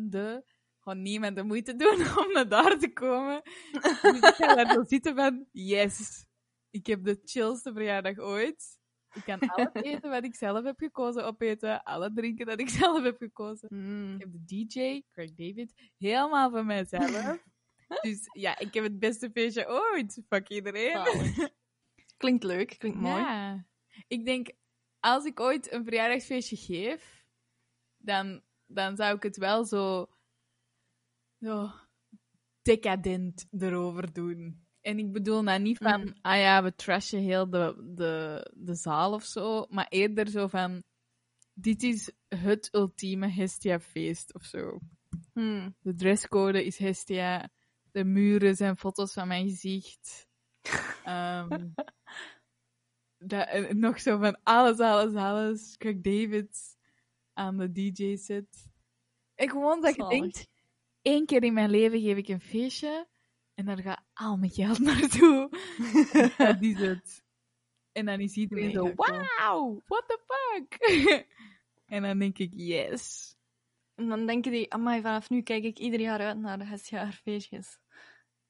[0.09, 0.43] de,
[0.79, 3.41] gewoon niemand de moeite doen om naar daar te komen.
[4.01, 6.25] Dus ik ga daar zo zitten van, yes,
[6.69, 8.77] ik heb de chillste verjaardag ooit.
[9.13, 13.03] Ik kan alles eten wat ik zelf heb gekozen opeten, alle drinken dat ik zelf
[13.03, 13.67] heb gekozen.
[13.71, 14.13] Mm.
[14.13, 17.37] Ik heb de DJ, Craig David, helemaal voor mijzelf.
[18.01, 20.21] Dus ja, ik heb het beste feestje ooit.
[20.27, 21.51] Fuck iedereen.
[22.17, 23.21] Klinkt leuk, klinkt mooi.
[23.21, 23.65] Ja.
[24.07, 24.51] Ik denk,
[24.99, 27.25] als ik ooit een verjaardagsfeestje geef,
[27.97, 30.09] dan, dan zou ik het wel zo,
[31.39, 31.71] zo
[32.61, 34.67] decadent erover doen.
[34.81, 36.13] En ik bedoel nou niet van, Mhm.
[36.21, 40.83] ah ja, we trashen heel de, de, de zaal of zo, maar eerder zo van,
[41.53, 44.79] dit is het ultieme Hestia-feest of zo.
[45.33, 45.75] Hmm.
[45.79, 47.49] De dresscode is Hestia.
[47.91, 50.27] De muren zijn foto's van mijn gezicht.
[51.03, 51.69] Ehm,
[53.17, 55.77] dat, nog zo van alles, alles, alles.
[55.77, 56.77] Craig David
[57.33, 58.67] aan de DJ-set.
[59.35, 60.19] En gewoon dat Zalig.
[60.19, 60.47] denkt,
[61.01, 63.07] één keer in mijn leven geef ik een feestje
[63.59, 65.49] en daar gaat al mijn geld naartoe.
[66.37, 67.23] dat is het.
[67.91, 70.77] En dan is iedereen zo, wow, what the fuck?
[71.93, 73.35] en dan denk ik, yes.
[73.95, 77.79] En dan denken die, amai, vanaf nu kijk ik ieder jaar uit naar de Hesjaarfeestjes.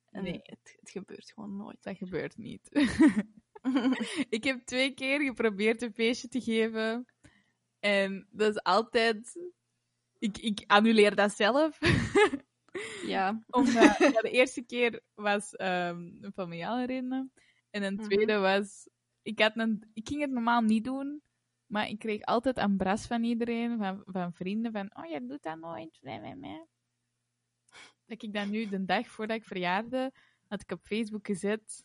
[0.10, 0.40] En Nee.
[0.44, 1.84] het, het gebeurt gewoon nooit.
[1.84, 2.70] Dat gebeurt niet.
[4.38, 7.06] ik heb twee keer geprobeerd een feestje te geven.
[7.80, 9.40] En dat is altijd...
[10.20, 11.80] Ik, ik annuleer dat zelf.
[13.06, 13.44] Ja.
[13.50, 17.32] Omdat ja, de eerste keer was ehm, een familiale reden.
[17.70, 18.04] En een Mhm.
[18.04, 18.90] tweede was...
[19.22, 21.22] Ik, had een, ik ging het normaal niet doen.
[21.66, 23.78] Maar ik kreeg altijd een bras van iedereen.
[23.78, 24.72] Van, van vrienden.
[24.72, 26.00] Van, oh, jij doet dat nooit.
[28.06, 30.12] Dat ik dan nu, de dag voordat ik verjaarde,
[30.48, 31.84] had ik op Facebook gezet.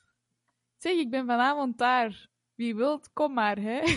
[0.76, 2.28] Zeg, ik ben vanavond daar.
[2.54, 3.82] Wie wilt, kom maar, hè.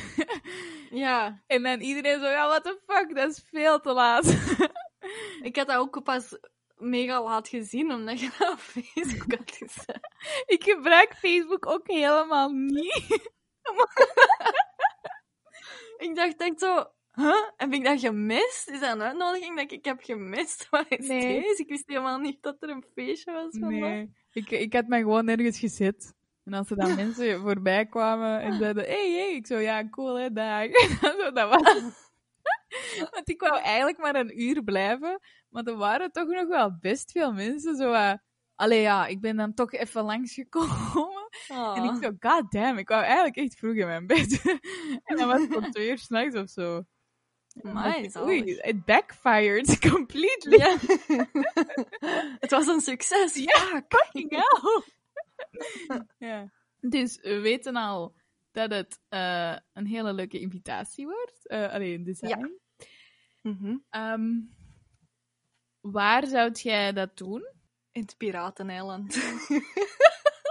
[0.89, 4.25] Ja, en dan iedereen zo, ja, what the fuck, dat is veel te laat.
[5.41, 6.39] ik had dat ook pas
[6.77, 9.99] mega laat gezien, omdat je dat op Facebook had gezet.
[10.45, 13.31] ik gebruik Facebook ook helemaal niet.
[15.97, 17.43] Ik dacht echt zo, huh?
[17.55, 18.69] Heb ik dat gemist?
[18.69, 20.67] Is dat een uitnodiging dat ik heb gemist?
[20.69, 21.41] Wat is Nee.
[21.41, 21.61] deze?
[21.61, 23.79] Ik wist helemaal niet dat er een feestje was vandaag.
[23.79, 26.13] Nee, ik, ik had mij gewoon nergens gezet.
[26.43, 30.15] En als er dan mensen voorbij kwamen en zeiden, hey, hey, ik zo, ja, cool,
[30.19, 30.67] hè, dag.
[31.01, 32.05] zo, dat was het.
[33.11, 35.19] Want ik wou eigenlijk maar een uur blijven,
[35.57, 38.13] maar er waren toch nog wel best veel mensen zo, uh,
[38.55, 41.29] allee ja, ik ben dan toch even langsgekomen.
[41.47, 41.77] Ah.
[41.77, 44.41] En ik zo, god damn, ik wou eigenlijk echt vroeg in mijn bed.
[45.03, 46.83] en dan was het om twee uur s'nachts of zo.
[47.61, 50.57] Amai, Oei, it backfired completely.
[50.57, 50.77] Ja.
[52.39, 53.35] het was een succes.
[53.35, 54.83] Ja, fucking hell.
[56.17, 56.51] ja.
[56.79, 58.15] Dus we weten al
[58.51, 61.47] dat het eh, een hele leuke invitatie wordt.
[61.47, 62.59] Eh alleen design.
[63.41, 63.77] Mhm.
[63.89, 64.39] Ehm,
[65.91, 67.47] waar zou jij dat doen?
[67.91, 69.15] In het Pirateneiland.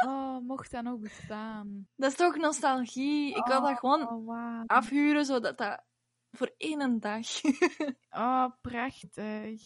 [0.07, 1.89] Oh, mocht dat nog bestaan?
[1.97, 3.35] dat is toch nostalgie?
[3.37, 4.63] Ik wil dat gewoon Oh, wow.
[4.67, 5.85] afhuren, zodat dat
[6.31, 7.27] Voor één dag.
[8.11, 9.61] Oh, prachtig.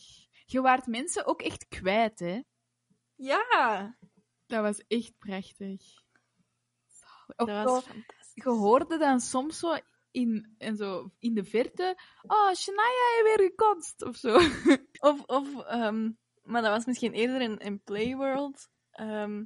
[0.47, 2.43] Je waart mensen ook echt kwijt, hè?
[3.15, 3.97] ja,
[4.47, 5.83] Dat was echt prachtig.
[7.37, 8.31] Of dat zo, was fantastisch.
[8.45, 9.77] je hoorde dan soms zo
[10.11, 11.99] in, en zo in de verte...
[12.23, 12.83] Oh, Shania
[13.17, 14.39] heeft weer gekotst, of zo.
[15.11, 16.11] Of, of ehm,
[16.43, 18.69] maar dat was misschien eerder in, in Playworld.
[18.91, 19.45] ehm,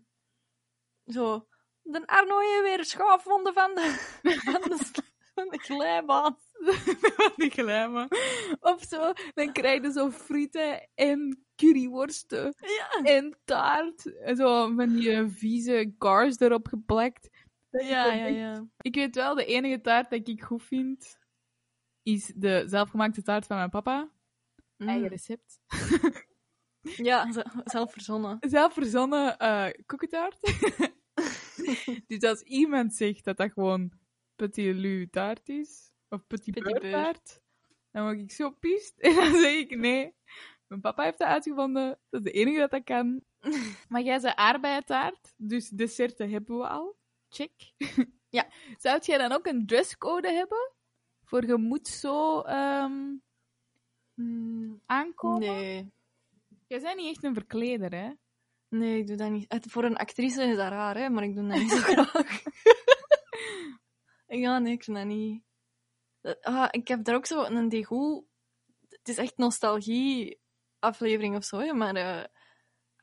[1.06, 1.46] zo,
[1.82, 3.94] de Arno heeft weer schaafwonden van de,
[4.52, 4.76] van de,
[5.34, 6.38] van de glijbaan.
[7.16, 8.08] Van die glijmen.
[8.60, 14.18] Of zo, dan krijg je zo frieten en curryworsten Ja, en taart.
[14.20, 17.28] En zo van die vieze cars erop geplakt.
[17.92, 18.26] ja, ja.
[18.26, 18.66] ja.
[18.80, 21.18] Ik weet wel, de enige taart dat ik goed vind,
[22.02, 24.10] is de zelfgemaakte taart van mijn papa.
[24.76, 25.08] Eigen Mm.
[25.08, 25.58] recept.
[26.96, 27.32] Ja,
[27.64, 28.36] zelf verzonnen.
[28.40, 30.38] Zelf verzonnen eh koekentaart.
[32.06, 33.92] dus als iemand zegt dat dat gewoon
[34.36, 36.96] petit lu taart is, of petit, Petit beurre beurre.
[37.02, 37.40] taart,
[37.90, 38.98] dan word ik zo pist.
[38.98, 40.14] En dan zeg ik nee.
[40.66, 41.98] Mijn papa heeft dat uitgevonden.
[42.10, 43.22] Dat is de enige dat dat kan.
[43.88, 46.96] Maar jij zei aardbeientaart, dus desserten hebben we al.
[47.34, 47.52] Check.
[48.28, 48.46] Ja.
[48.78, 50.72] Zou jij dan ook een dresscode hebben?
[51.24, 53.12] Voor je moet zo ehm,
[54.14, 55.40] Mm, aankomen?
[55.40, 55.92] Nee.
[56.66, 58.12] Jij bent niet echt een verkleder, hè?
[58.68, 59.52] Nee, ik doe dat niet.
[59.52, 62.42] Het- Voor een actrice is dat raar, hè, maar ik doe dat niet zo graag.
[64.26, 65.42] ja, nee, ik vind dat niet.
[66.20, 68.24] Dat- Ah, ik heb daar ook zo een degoe.
[68.88, 72.24] Het is echt nostalgie-aflevering of zo, hè, maar eh,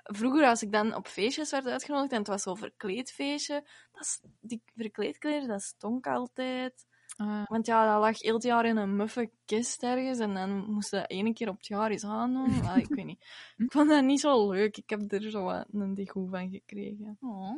[0.04, 4.22] vroeger, als ik dan op feestjes werd uitgenodigd en het was zo'n verkleedfeestje, dat is,
[4.40, 6.86] die verkleedkleren, dat stonk altijd.
[7.18, 10.72] Ah, Want ja, dat lag heel het jaar in een muffe kist ergens en dan
[10.72, 12.50] moest dat één keer op het jaar eens aandoen.
[12.78, 13.26] Ik weet niet.
[13.58, 14.78] Ik vond dat niet zo leuk.
[14.78, 17.18] Ik heb er zo wat een degoe van gekregen.
[17.22, 17.56] oh.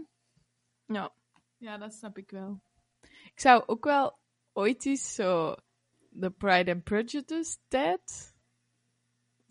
[0.85, 1.13] Ja.
[1.57, 2.61] Ja, dat snap ik wel.
[3.01, 4.17] Ik zou ook wel
[4.53, 5.55] ooit eens zo
[6.09, 8.32] de Pride and Prejudice tijd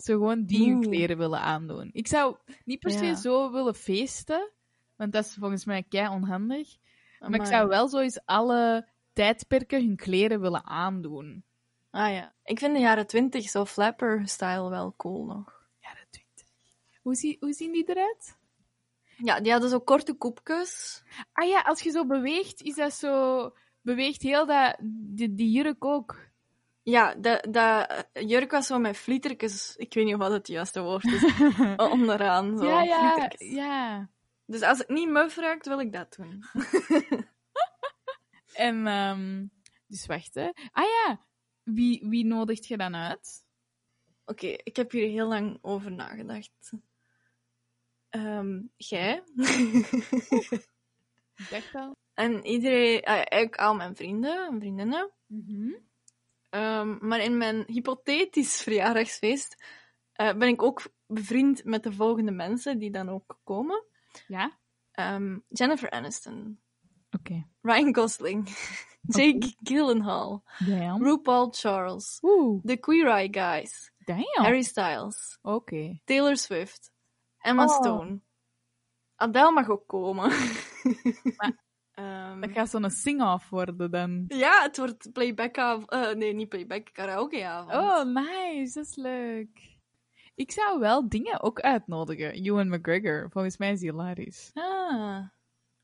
[0.03, 0.81] zo gewoon die Oeh.
[0.81, 1.91] kleren willen aandoen.
[1.93, 3.15] Ik zou niet per se Ja.
[3.15, 4.51] zo willen feesten,
[4.97, 6.77] want dat is volgens mij kei onhandig.
[7.19, 11.45] Maar ik zou wel zo eens alle tijdperken hun kleren willen aandoen.
[11.91, 12.35] Ah ja.
[12.45, 15.67] Ik vind de jaren twintig, zo flapper-style, wel cool nog.
[15.81, 16.47] Jaren 20.
[17.03, 18.39] Hoe, zie, hoe zien die eruit?
[19.17, 21.03] Ja, die hadden zo korte koepjes.
[21.33, 23.51] Ah ja, als je zo beweegt, is dat zo...
[23.85, 26.17] Beweegt heel dat, die, die jurk ook.
[26.83, 29.77] Ja, dat, dat jurk was zo met vlietertjes.
[29.77, 31.25] Ik weet niet wat het juiste woord is.
[31.93, 32.65] Onderaan, zo.
[32.65, 34.11] ja, ja, ja.
[34.47, 36.45] Dus als het niet muf ruikt, wil ik dat doen.
[38.53, 39.47] En, ehm
[39.87, 40.51] dus wacht, hè.
[40.71, 41.27] Ah ja,
[41.63, 43.45] wie, wie nodigt je dan uit?
[44.25, 46.73] Oké, ik heb hier heel lang over nagedacht.
[48.09, 49.23] Ehm jij.
[51.37, 51.97] Ik dacht al.
[52.15, 55.11] en iedereen, eigenlijk al mijn vrienden en vriendinnen.
[55.27, 55.73] Mhm.
[56.53, 59.65] Ehm, maar in mijn hypothetisch verjaardagsfeest
[60.13, 63.85] eh, ben ik ook bevriend met de volgende mensen die dan ook komen.
[64.27, 64.59] Ja?
[64.93, 66.61] Ehm, Jennifer Aniston,
[67.11, 67.47] Oké.
[67.63, 68.49] Ryan Gosling,
[69.17, 71.03] Jake Gyllenhaal, Damn.
[71.05, 74.23] RuPaul Charles, Oeh, The Queer Eye Guys, damn.
[74.45, 76.01] Harry Styles, Oké.
[76.05, 76.93] Taylor Swift,
[77.39, 77.71] Emma Oh.
[77.81, 78.21] Stone.
[79.17, 80.31] Adele mag ook komen.
[81.37, 81.65] Maar-
[82.03, 84.25] Ehm, Dat gaat zo'n sing-off worden dan.
[84.29, 86.17] ja, het wordt playback avond.
[86.17, 87.73] nee, niet playback, karaoke avond.
[87.75, 88.75] Oh, nice.
[88.75, 89.71] Dat is leuk.
[90.35, 92.33] Ik zou wel dingen ook uitnodigen.
[92.33, 93.31] Ewan McGregor.
[93.31, 94.51] Volgens mij is die hilarisch.
[94.55, 95.27] Ah.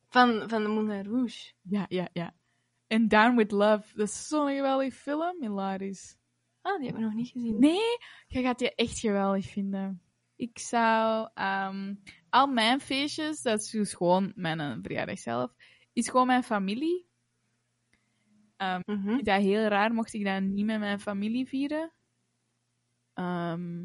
[0.08, 1.52] Van, van de Moulin Rouge.
[1.62, 2.34] Ja, ja, ja.
[2.86, 3.96] En Down with Love.
[3.96, 5.36] Dat is zo'n geweldig film.
[5.40, 6.16] Hilarisch.
[6.62, 7.58] Ah, die heb ik nog niet gezien.
[7.58, 10.02] Nee, je gaat die echt geweldig vinden.
[10.36, 11.94] Ik zou ehm,
[12.30, 15.50] al mijn feestjes, dat is dus gewoon mijn eh, verjaardag zelf,
[15.98, 17.06] is gewoon mijn familie.
[18.56, 19.06] Ehm, Ik Mhm.
[19.14, 21.92] vind dat heel raar mocht ik dat niet met mijn familie vieren.
[23.14, 23.84] Ehm,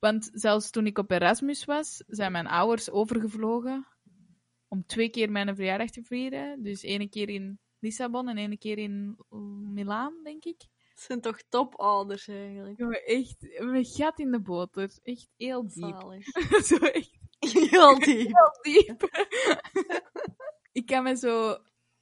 [0.00, 3.86] want zelfs toen ik op Erasmus was, zijn mijn ouders overgevlogen
[4.68, 6.62] om twee keer mijn verjaardag te vieren.
[6.62, 9.16] Dus ene keer in Lissabon en ene keer in
[9.72, 10.60] Milaan, denk ik.
[10.88, 12.78] Het zijn toch topouders eigenlijk.
[12.78, 14.90] Jongen, echt, mijn gat in de boter.
[15.02, 15.72] Echt heel diep.
[16.00, 16.24] Zalig.
[16.70, 18.26] zo echt Heel diep.
[18.26, 19.02] heel diep.
[20.74, 21.58] ik kan me zo...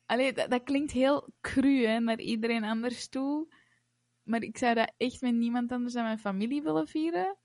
[0.06, 3.54] Allee, dat, dat klinkt heel cru, hè, naar iedereen anders toe.
[4.22, 7.38] Maar ik zou dat echt met niemand anders dan mijn familie willen vieren.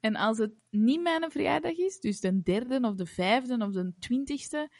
[0.00, 3.94] En als het niet mijn verjaardag is, dus de derde of de vijfde of de
[3.98, 4.70] twintigste,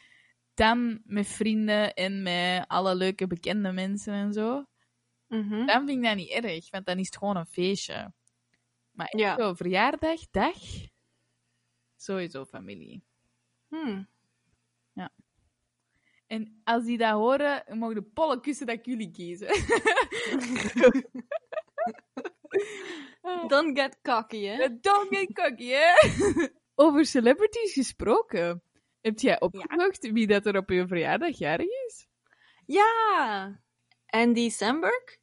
[0.53, 4.65] dan met vrienden en met alle leuke bekende mensen en zo.
[5.27, 5.65] Mhm.
[5.65, 8.13] Dan vind ik dat niet erg, want dan is het gewoon een feestje.
[8.91, 9.37] Maar echt Ja.
[9.37, 10.57] zo verjaardag, dag,
[11.95, 13.03] sowieso familie.
[13.67, 14.07] Hmm.
[16.27, 19.47] En als die dat horen, mogen de pollen kussen dat ik jullie kiezen.
[23.47, 24.79] Don't get cocky, hè?
[24.81, 25.93] Don't get cocky, hè?
[26.75, 28.61] Over celebrities gesproken.
[29.01, 32.07] Heb jij opgezocht wie dat er op je verjaardag jarig is?
[32.65, 33.59] Ja!
[34.05, 35.17] Andy Samberg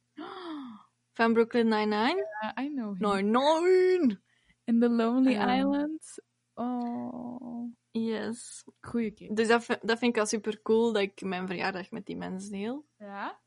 [1.13, 2.27] van Brooklyn Nine-Nine.
[2.43, 2.97] Uh, I know him.
[2.99, 4.21] Nine, nine!
[4.65, 5.33] In The Lonely.
[5.33, 6.19] Island.
[6.53, 7.71] Oh.
[7.91, 8.63] Yes.
[8.81, 9.35] Goeie keer.
[9.35, 12.17] Dus dat, vind- dat vind ik wel super cool dat ik mijn verjaardag met die
[12.17, 12.85] mensen deel.
[12.97, 13.39] Ja?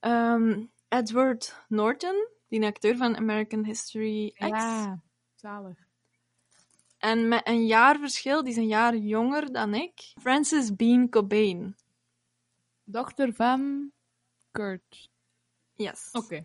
[0.00, 4.46] Ehm, Edward Norton, die acteur van American History X.
[4.48, 5.00] Ja.
[5.34, 5.78] Zalig.
[6.98, 10.12] En met een jaar verschil, die is een jaar jonger dan ik.
[10.20, 11.76] Francis Bean Cobain.
[12.84, 13.90] Dochter van
[14.50, 15.10] Kurt.
[15.74, 16.08] Yes.
[16.12, 16.44] Oké.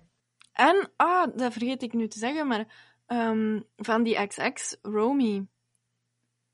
[0.51, 5.47] En, ah, dat vergeet ik nu te zeggen, maar ehm, van die XX, Romy.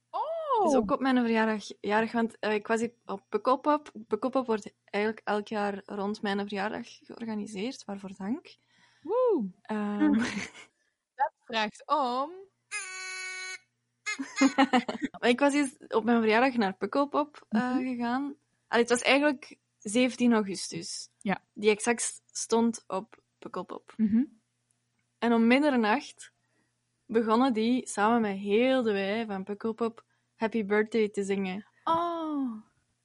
[0.09, 0.65] Oh!
[0.65, 3.91] is ook op mijn verjaardag jarig, want eh, ik was hier op Pukkelpop.
[4.07, 8.55] Pukkelpop wordt eigenlijk elk jaar rond mijn verjaardag georganiseerd, waarvoor dank.
[9.01, 9.49] Woe!
[9.61, 10.13] Ehm,
[11.45, 12.31] Vraagt om.
[15.31, 17.83] ik was hier op mijn verjaardag naar Pukkelpop eh, Mhm.
[17.83, 18.35] gegaan.
[18.67, 21.09] Allee, het was eigenlijk 17 augustus.
[21.17, 21.43] Ja.
[21.53, 23.93] Die exact stond op Pukkelpop.
[23.97, 24.23] Mhm.
[25.19, 26.33] En om middernacht
[27.07, 30.03] begonnen die samen met heel de wij van Pukkelpop
[30.35, 31.65] Happy Birthday te zingen.
[31.83, 32.51] Oh.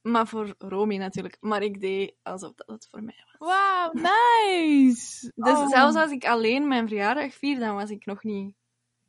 [0.01, 1.37] Maar voor Romy natuurlijk.
[1.39, 3.49] Maar ik deed alsof dat het voor mij was.
[3.49, 5.31] Wauw, nice!
[5.35, 5.67] Dus Oh.
[5.69, 8.55] zelfs als ik alleen mijn verjaardag vier, dan was ik nog niet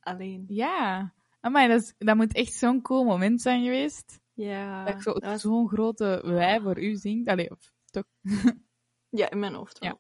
[0.01, 0.45] alleen.
[0.49, 1.13] Ja.
[1.41, 4.21] Amai, dat, is, dat moet echt zo'n cool moment zijn geweest.
[4.33, 7.29] Ja, dat ik was- zo'n grote wij voor u zingt.
[7.29, 8.05] Allee, of toch.
[9.11, 9.99] ja in mijn hoofd wel.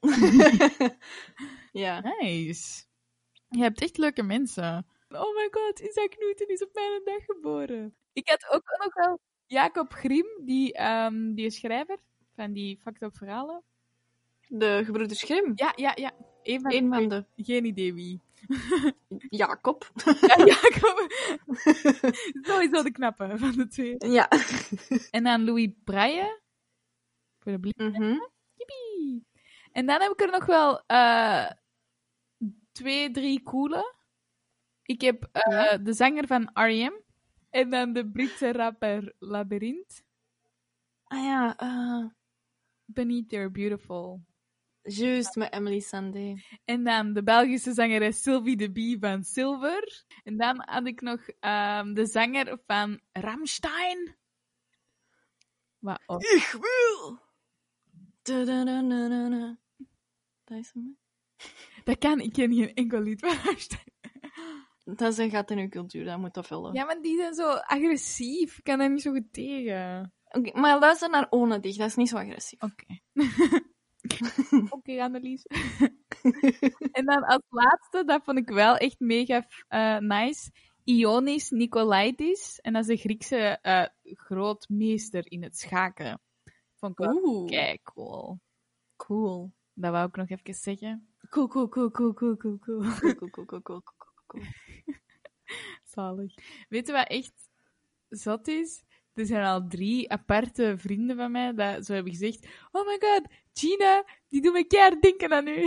[1.72, 2.00] Ja.
[2.20, 2.84] Nice.
[3.54, 4.86] Je hebt echt leuke mensen.
[5.08, 7.94] Oh my god, Isaac Newton is op mijn dag geboren.
[8.12, 11.98] Ik had ook nog wel Jacob Grimm, die, ehm, die schrijver
[12.34, 13.62] van die fucked up verhalen.
[14.48, 15.52] De gebroeders Grimm.
[15.54, 16.12] Ja, ja, ja.
[16.42, 17.24] Een van Een van de...
[17.36, 18.20] Geen idee wie.
[19.40, 19.90] Jacob.
[20.20, 21.06] Ja, Jacob.
[22.46, 23.94] Sowieso de knappe van de twee.
[23.98, 24.28] Ja.
[25.10, 26.40] En dan Louis Braille.
[27.38, 27.74] Voor de.
[27.76, 28.18] Mhm.
[28.54, 29.26] Yippie.
[29.72, 31.50] En dan heb ik er nog wel eh,
[32.74, 33.94] twee, drie coole.
[34.82, 35.76] Ik heb eh, Ja.
[35.78, 36.92] de zanger van R.E.M.
[37.50, 40.02] En dan de Britse rapper Labyrinth.
[41.04, 42.06] Ah ja, eh
[42.84, 44.20] Beneath Your Beautiful.
[44.82, 46.34] juist met Emily Sandé.
[46.64, 50.04] En dan de Belgische zangeres Sylvie de Bie van Silver.
[50.24, 54.16] En dan had ik nog ehm, de zanger van Ramstein.
[55.78, 57.18] Wat Ik wil.
[58.22, 59.58] Da-da-da-da-da-da.
[60.44, 60.98] Dat is hem.
[61.84, 63.92] Dat kan, ik ken geen enkel lied van Ramstein.
[64.98, 66.74] Dat is een gat in uw cultuur, dat moet dat vullen.
[66.74, 68.58] Ja, maar die zijn zo agressief.
[68.58, 70.12] Ik kan daar niet zo goed tegen.
[70.28, 72.62] Oké, maar luister naar Onedig, dat is niet zo agressief.
[72.62, 72.98] Oké.
[74.76, 75.42] Oké, Annelies.
[76.98, 80.50] en dan als laatste, dat vond ik wel echt mega eh, nice.
[80.84, 82.60] Ionis Nicolaitis.
[82.60, 86.20] En dat is een Griekse eh, grootmeester in het schaken.
[86.74, 88.40] Vond ik wel Oeh, kei cool.
[88.96, 89.52] cool.
[89.72, 91.13] Dat wou ik nog even zeggen.
[91.30, 92.80] Cool, cool, cool, cool, cool, cool, cool.
[93.00, 93.82] Cool, cool, cool, cool, cool, cool,
[94.26, 94.42] cool.
[95.84, 96.34] Zalig.
[96.68, 97.32] Weet je wat echt
[98.08, 98.82] zot is?
[99.14, 103.26] Er zijn al drie aparte vrienden van mij dat zo hebben gezegd: Oh my god,
[103.52, 105.66] Gina, die doet me keihard denken aan u.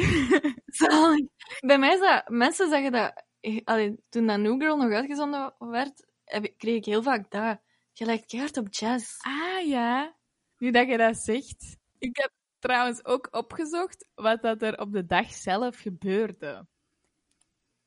[0.66, 1.26] Zalig.
[1.60, 2.30] Bij mij is dat...
[2.30, 3.24] Mensen zeggen dat...
[3.40, 7.60] eh, Allee, toen dat New Girl nog uitgezonden werd, heb kreeg ik heel vaak dat.
[7.94, 9.18] Je lijkt keihard op jazz.
[9.20, 10.16] Ah ja,
[10.58, 11.78] nu dat je dat zegt.
[11.98, 12.32] Ik heb
[12.68, 16.68] trouwens ook opgezocht wat dat er op de dag zelf gebeurde.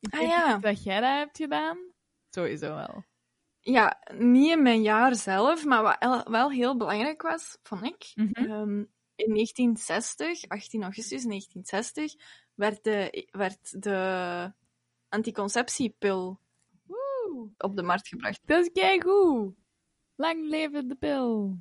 [0.01, 0.59] Ik Ah, ja.
[0.59, 1.79] dat jij dat hebt gedaan.
[2.31, 3.05] Sowieso wel.
[3.61, 8.13] Ja, niet in mijn jaar zelf, maar wat el- wel heel belangrijk was, vond ik.
[8.15, 8.31] Mhm.
[8.35, 8.79] Ehm,
[9.15, 12.15] in 1960, 18 augustus 1960,
[12.55, 14.53] werd de, werd de
[15.09, 16.41] anticonceptiepil
[16.87, 18.41] Woe, op de markt gebracht.
[18.45, 19.55] dat is keigoed.
[20.17, 21.59] Lang leven de pil.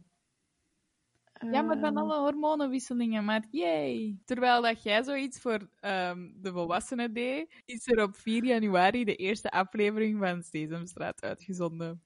[1.52, 4.18] Jammer van Ehm, alle hormonenwisselingen, maar yay.
[4.26, 9.16] Terwijl dat jij zoiets voor ehm, de volwassenen deed, is er op 4 januari de
[9.16, 12.04] eerste aflevering van Sesamstraat uitgezonden.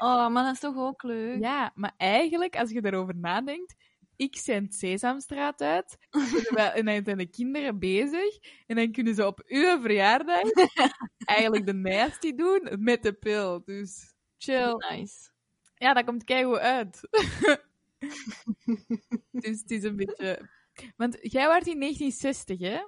[0.00, 1.40] Oh, maar dat is toch ook leuk?
[1.40, 3.74] Ja, maar eigenlijk, als je daarover nadenkt,
[4.16, 9.26] ik zend Sesamstraat uit, terwijl- en dan zijn de kinderen bezig, en dan kunnen ze
[9.26, 10.42] op uw verjaardag
[11.24, 13.64] eigenlijk de nasty doen met de pil.
[13.64, 14.74] Dus chill.
[14.90, 15.30] Nice.
[15.74, 17.00] Ja, dat komt keigoed uit.
[19.44, 20.48] dus het is een beetje...
[20.96, 22.80] Want jij was in 1960, hè?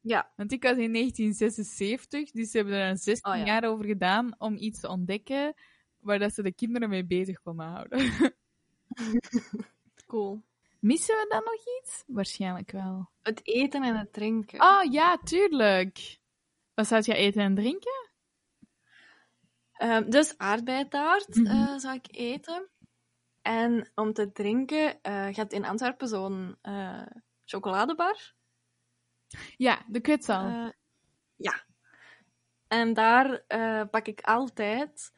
[0.00, 0.32] Ja.
[0.36, 3.44] Want ik was in 1976, dus ze hebben er een 16 Oh, ja.
[3.44, 5.54] jaar over gedaan om iets te ontdekken
[6.00, 7.98] waar dat ze de kinderen mee bezig konden houden.
[10.06, 10.42] Cool.
[10.80, 12.04] Missen we dan nog iets?
[12.06, 13.10] Waarschijnlijk wel.
[13.22, 14.58] Het eten en het drinken.
[14.58, 16.18] Ah, ja, tuurlijk.
[16.74, 18.08] Wat zou je eten en drinken?
[19.72, 21.46] Ehm, dus aardbeitaart Mhm.
[21.46, 22.68] eh, zou ik eten.
[23.42, 27.06] En om te drinken eh gaat in Antwerpen zo'n eh,
[27.44, 28.34] chocoladebar.
[29.56, 30.46] Ja, de kutsal.
[30.46, 30.68] Eh,
[31.36, 31.64] ja.
[32.68, 33.44] En daar
[33.90, 35.12] pak ik altijd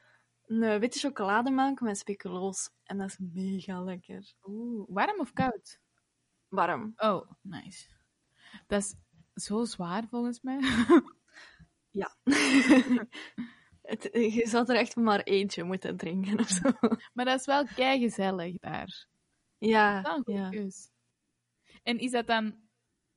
[0.46, 2.70] een witte chocolademelk met speculoos.
[2.84, 4.34] En dat is mega lekker.
[4.42, 5.80] Oeh, warm of koud?
[6.48, 6.92] Warm.
[6.96, 7.88] Oh, nice.
[8.66, 8.94] Dat is
[9.44, 10.60] zo zwaar volgens mij.
[11.90, 12.16] Ja.
[13.82, 16.72] Het, je zou er echt maar eentje moeten drinken of zo.
[17.14, 19.06] maar dat is wel kei gezellig daar.
[19.58, 20.02] Ja.
[20.02, 20.48] Dat is ja.
[20.48, 20.90] keus.
[21.82, 22.60] En is dat dan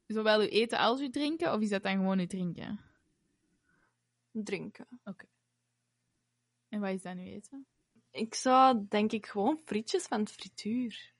[0.07, 2.80] zowel uw eten als uw drinken, of is dat dan gewoon uw drinken?
[4.32, 4.88] Drinken.
[6.70, 7.66] En wat is dan uw eten?
[8.11, 11.13] Ik zou denk ik gewoon frietjes van het frituur.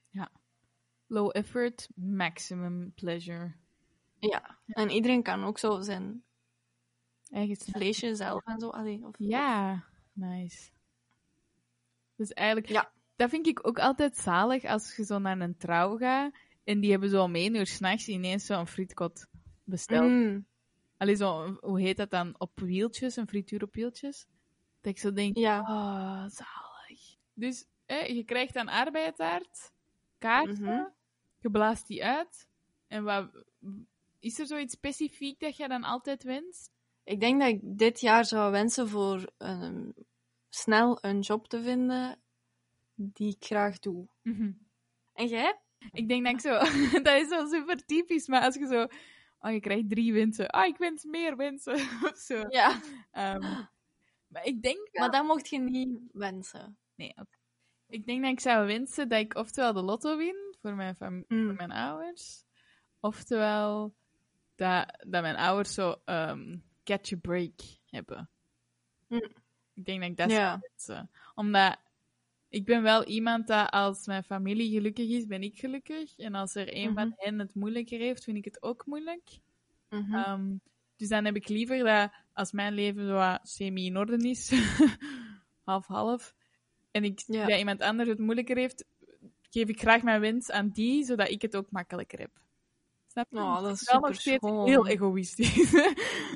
[1.08, 3.54] Low effort, maximum pleasure.
[4.18, 4.58] Ja.
[4.66, 6.24] En iedereen kan ook zo zijn
[7.30, 7.76] Eigen snack.
[7.76, 8.68] vleesje zelf en zo.
[8.68, 10.70] Allee, of, Ja, nice.
[12.16, 12.90] Dus eigenlijk, Ja.
[13.16, 16.90] dat vind ik ook altijd zalig als je zo naar een trouw gaat en die
[16.90, 19.26] hebben zo om één uur s'nachts ineens zo'n frietkot
[19.64, 20.10] besteld.
[20.10, 20.46] Mm,
[20.98, 22.34] Allee, zo, hoe heet dat dan?
[22.38, 24.26] Op wieltjes, een frituur op wieltjes.
[24.80, 25.60] Dat ik zo denk, ja.
[25.60, 27.16] oh, zalig.
[27.34, 29.72] Dus eh, je krijgt dan arbeidtaart,
[30.18, 30.84] kaarten, Mhm.
[31.38, 32.48] je blaast die uit.
[32.86, 33.44] En wat,
[34.18, 36.72] is er zoiets specifiek dat je dan altijd wenst?
[37.06, 39.94] Ik denk dat ik dit jaar zou wensen voor een,
[40.48, 42.20] snel een job te vinden
[42.94, 44.08] die ik graag doe.
[44.22, 44.52] Mhm.
[45.12, 45.60] En jij?
[45.92, 46.58] Ik denk dat ik zo...
[47.02, 48.86] dat is zo super typisch, maar als je zo...
[49.38, 50.48] Oh, je krijgt drie wensen.
[50.48, 51.74] Ah, ik wens meer wensen.
[52.12, 52.44] of zo.
[52.48, 52.80] Ja.
[53.10, 53.64] Ehm,
[54.26, 54.88] maar ik denk...
[54.92, 56.78] Maar dat mocht je niet wensen.
[56.94, 57.38] Nee, oké.
[57.88, 60.96] Ik denk dat ik zou wensen dat ik oftewel de lotto win voor mijn,
[61.28, 61.46] Mm.
[61.46, 62.44] voor mijn ouders.
[63.00, 63.94] Oftewel
[64.54, 67.60] dat, dat mijn ouders zo ehm, catch a break
[67.90, 68.28] hebben.
[69.08, 69.22] Mm.
[69.74, 70.60] Ik denk dat ik dat Ja.
[70.76, 71.06] zou.
[71.34, 71.76] Omdat
[72.48, 76.16] ik ben wel iemand dat als mijn familie gelukkig is, ben ik gelukkig.
[76.18, 77.14] En als er een van Mhm.
[77.16, 79.38] hen het moeilijker heeft, vind ik het ook moeilijk.
[79.90, 80.14] Mhm.
[80.14, 80.54] Ehm,
[80.96, 84.50] dus dan heb ik liever dat als mijn leven zo semi in orde is,
[85.64, 86.34] half-half,
[86.90, 87.46] en ik zie Ja.
[87.46, 88.84] dat iemand anders het moeilijker heeft,
[89.50, 92.30] geef ik graag mijn wens aan die, zodat ik het ook makkelijker heb.
[93.06, 93.38] Snap je?
[93.38, 95.72] Oh, dat is wel nog steeds heel egoïstisch.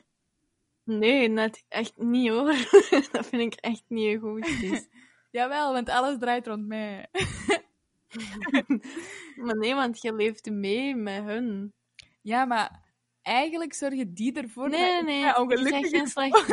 [0.98, 2.54] Nee, net echt niet hoor.
[3.12, 4.88] dat vind ik echt niet egoïstisch.
[5.30, 7.06] Jawel, want alles draait rond mij.
[9.44, 11.74] maar nee, want je leeft mee met hun.
[12.20, 12.82] Ja, maar
[13.22, 15.38] eigenlijk zorgen die ervoor Nee, dat nee, ik nee.
[15.38, 16.48] ongelukkig bent geen slecht.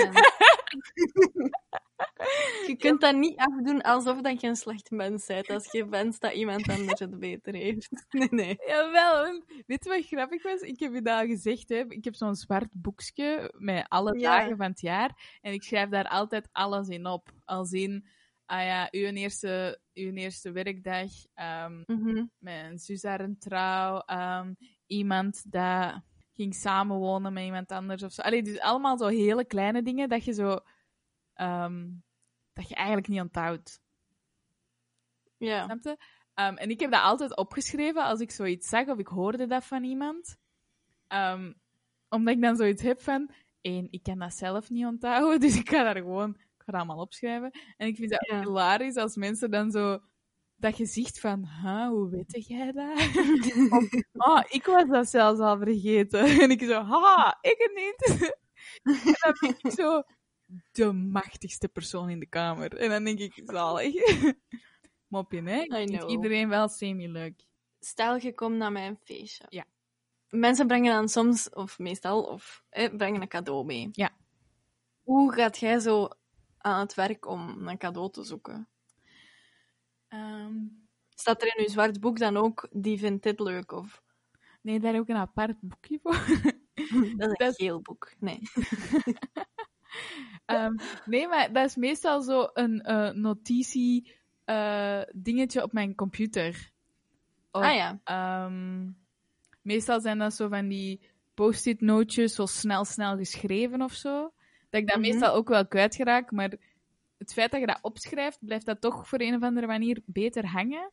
[2.68, 6.22] je kunt dat niet afdoen alsof dat je een slecht mens bent als je wenst
[6.22, 7.90] dat iemand anders het beter heeft.
[8.10, 8.58] Nee, nee.
[8.68, 10.62] Jawel, weet je wat grappig was?
[10.62, 11.84] Ik heb je dat al gezegd, hè?
[11.88, 14.38] ik heb zo'n zwart boekje met alle Ja.
[14.38, 15.38] dagen van het jaar.
[15.42, 17.30] En ik schrijf daar altijd alles in op.
[17.46, 18.08] Als in,
[18.46, 22.26] ah ja, uw eerste, uw eerste werkdag, ehm, Mhm.
[22.38, 24.54] mijn zus haar een trouw, ehm,
[24.86, 26.02] iemand dat
[26.38, 28.22] ging samenwonen met iemand anders of zo.
[28.22, 30.60] Allee, dus allemaal zo hele kleine dingen dat je zo,
[31.34, 31.90] ehm,
[32.54, 33.82] dat je eigenlijk niet onthoudt.
[35.38, 35.64] Ja.
[35.64, 35.98] Snap je?
[36.34, 39.66] Ehm, en ik heb dat altijd opgeschreven als ik zoiets zag of ik hoorde dat
[39.66, 40.38] van iemand.
[41.08, 41.54] Ehm,
[42.10, 43.30] omdat ik dan zoiets heb van,
[43.62, 46.76] één, ik kan dat zelf niet onthouden, dus ik ga daar gewoon, ik ga dat
[46.76, 47.52] allemaal opschrijven.
[47.78, 48.40] En ik vind dat Ja.
[48.40, 50.00] hilarisch als mensen dan zo
[50.58, 53.00] dat gezicht van, huh, hoe weet jij dat?
[53.78, 56.26] Of, oh, ik was dat zelfs al vergeten.
[56.42, 58.36] En ik zo, haha, ik het niet.
[59.06, 60.04] en dan ben ik zo
[60.72, 62.78] de machtigste persoon in de kamer.
[62.78, 63.94] En dan denk ik, zalig.
[65.08, 65.86] Mopje, hè?
[66.08, 67.46] Iedereen wel semi-leuk.
[67.80, 69.46] Stel, je komt naar mijn feestje.
[69.50, 69.66] Ja.
[70.30, 73.90] Mensen brengen dan soms, of meestal, of eh, brengen een cadeau mee.
[73.92, 74.12] Ja.
[75.04, 76.08] Hoe gaat jij zo
[76.58, 78.68] aan het werk om een cadeau te zoeken?
[80.08, 80.54] Ehm,
[81.16, 83.72] Staat er in uw zwart boek dan ook, die vindt dit leuk?
[83.72, 84.02] Of
[84.62, 86.14] nee, daar heb ik een apart boekje voor.
[87.18, 88.14] dat is een geel boek?
[88.20, 88.40] Nee.
[90.46, 96.72] Ehm, nee, maar dat is meestal zo een eh, notitie eh, dingetje op mijn computer.
[97.52, 98.00] Of, ah ja.
[98.04, 98.90] ehm,
[99.62, 101.02] meestal zijn dat zo van die
[101.34, 104.22] post-it nootjes, zo snel, snel geschreven of zo.
[104.70, 105.08] Dat ik dat Mhm.
[105.10, 106.54] meestal ook wel kwijtraak, maar
[107.18, 110.46] het feit dat je dat opschrijft, blijft dat toch voor een of andere manier beter
[110.48, 110.92] hangen.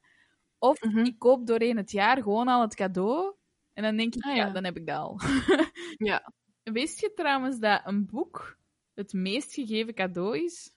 [0.58, 0.98] Of Mhm.
[0.98, 3.34] ik koop doorheen het jaar gewoon al het cadeau.
[3.72, 4.46] En dan denk ik, Ah, ja.
[4.46, 4.52] ja.
[4.52, 5.18] dan heb ik dat al.
[6.08, 6.32] Ja.
[6.62, 8.58] Wist je trouwens dat een boek
[8.94, 10.72] het meest gegeven cadeau is?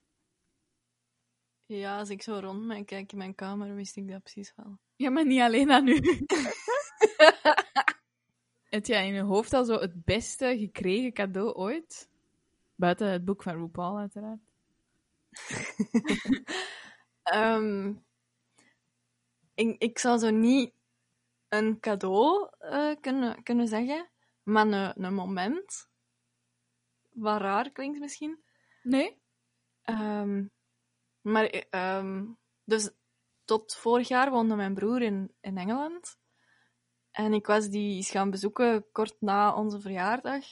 [1.66, 4.78] Ja, als ik zo rond mij kijk in mijn kamer, wist ik dat precies wel.
[4.95, 6.00] Ja, maar niet alleen aan u.
[8.70, 12.10] Heb jij in je hoofd al zo het beste gekregen cadeau ooit?
[12.76, 14.39] Buiten het boek van RuPaul, uiteraard.
[17.24, 17.94] Ehm,
[19.56, 20.74] ik, ik zou zo niet
[21.50, 24.10] een cadeau eh, kunnen, kunnen zeggen,
[24.44, 25.90] maar een, een moment.
[27.10, 28.44] Wat raar klinkt misschien.
[28.84, 29.22] Nee?
[29.82, 30.46] Ehm,
[31.22, 32.26] maar, eh, ehm,
[32.64, 32.90] dus
[33.46, 36.18] tot vorig jaar woonde mijn broer in, in Engeland.
[37.12, 40.46] En ik was die eens gaan bezoeken kort na onze verjaardag.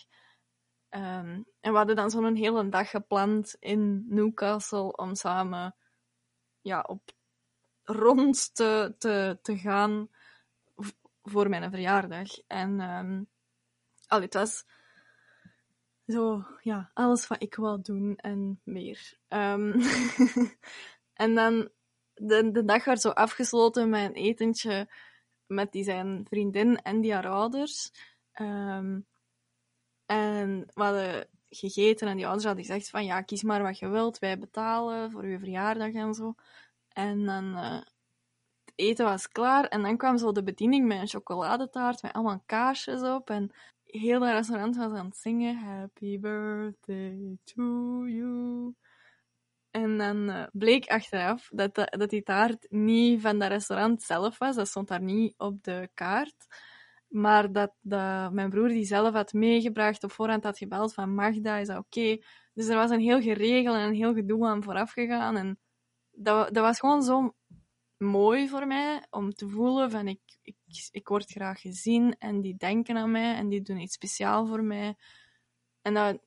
[0.95, 5.75] Ehm, en we hadden dan zo'n hele dag gepland in Newcastle om samen
[6.61, 7.11] ja, op
[7.83, 10.09] rond te, te, te gaan
[11.23, 12.39] voor mijn verjaardag.
[12.47, 13.23] En ehm
[14.07, 14.65] allee, het was
[16.07, 19.17] zo, ja, alles wat ik wou doen en meer.
[19.27, 19.79] Ehm,
[21.23, 21.69] en dan,
[22.13, 24.89] de, de dag werd zo afgesloten met een etentje
[25.45, 27.91] met die zijn vriendin en die haar ouders.
[30.05, 33.87] En we hadden gegeten en die ouders hadden gezegd van ja, kies maar wat je
[33.87, 36.35] wilt, wij betalen voor je verjaardag en zo.
[36.89, 37.79] En dan, eh,
[38.65, 42.43] het eten was klaar en dan kwam zo de bediening met een chocoladetaart met allemaal
[42.45, 43.51] kaarsjes op en
[43.83, 47.63] heel het restaurant was aan het zingen Happy birthday to
[48.07, 48.73] you.
[49.71, 54.37] En dan eh, bleek achteraf dat, dat, dat die taart niet van dat restaurant zelf
[54.37, 54.55] was.
[54.55, 56.47] Dat stond daar niet op de kaart.
[57.15, 61.57] Maar dat, dat mijn broer die zelf had meegebracht, op voorhand had gebeld van Magda,
[61.57, 62.17] is dat oké?
[62.53, 65.37] Dus er was een heel geregel en een heel gedoe aan vooraf gegaan.
[65.37, 65.59] En
[66.11, 67.35] dat, dat was gewoon zo
[67.97, 70.55] mooi voor mij om te voelen van ik, ik,
[70.91, 74.63] ik word graag gezien en die denken aan mij en die doen iets speciaal voor
[74.63, 74.95] mij.
[75.81, 76.19] En dat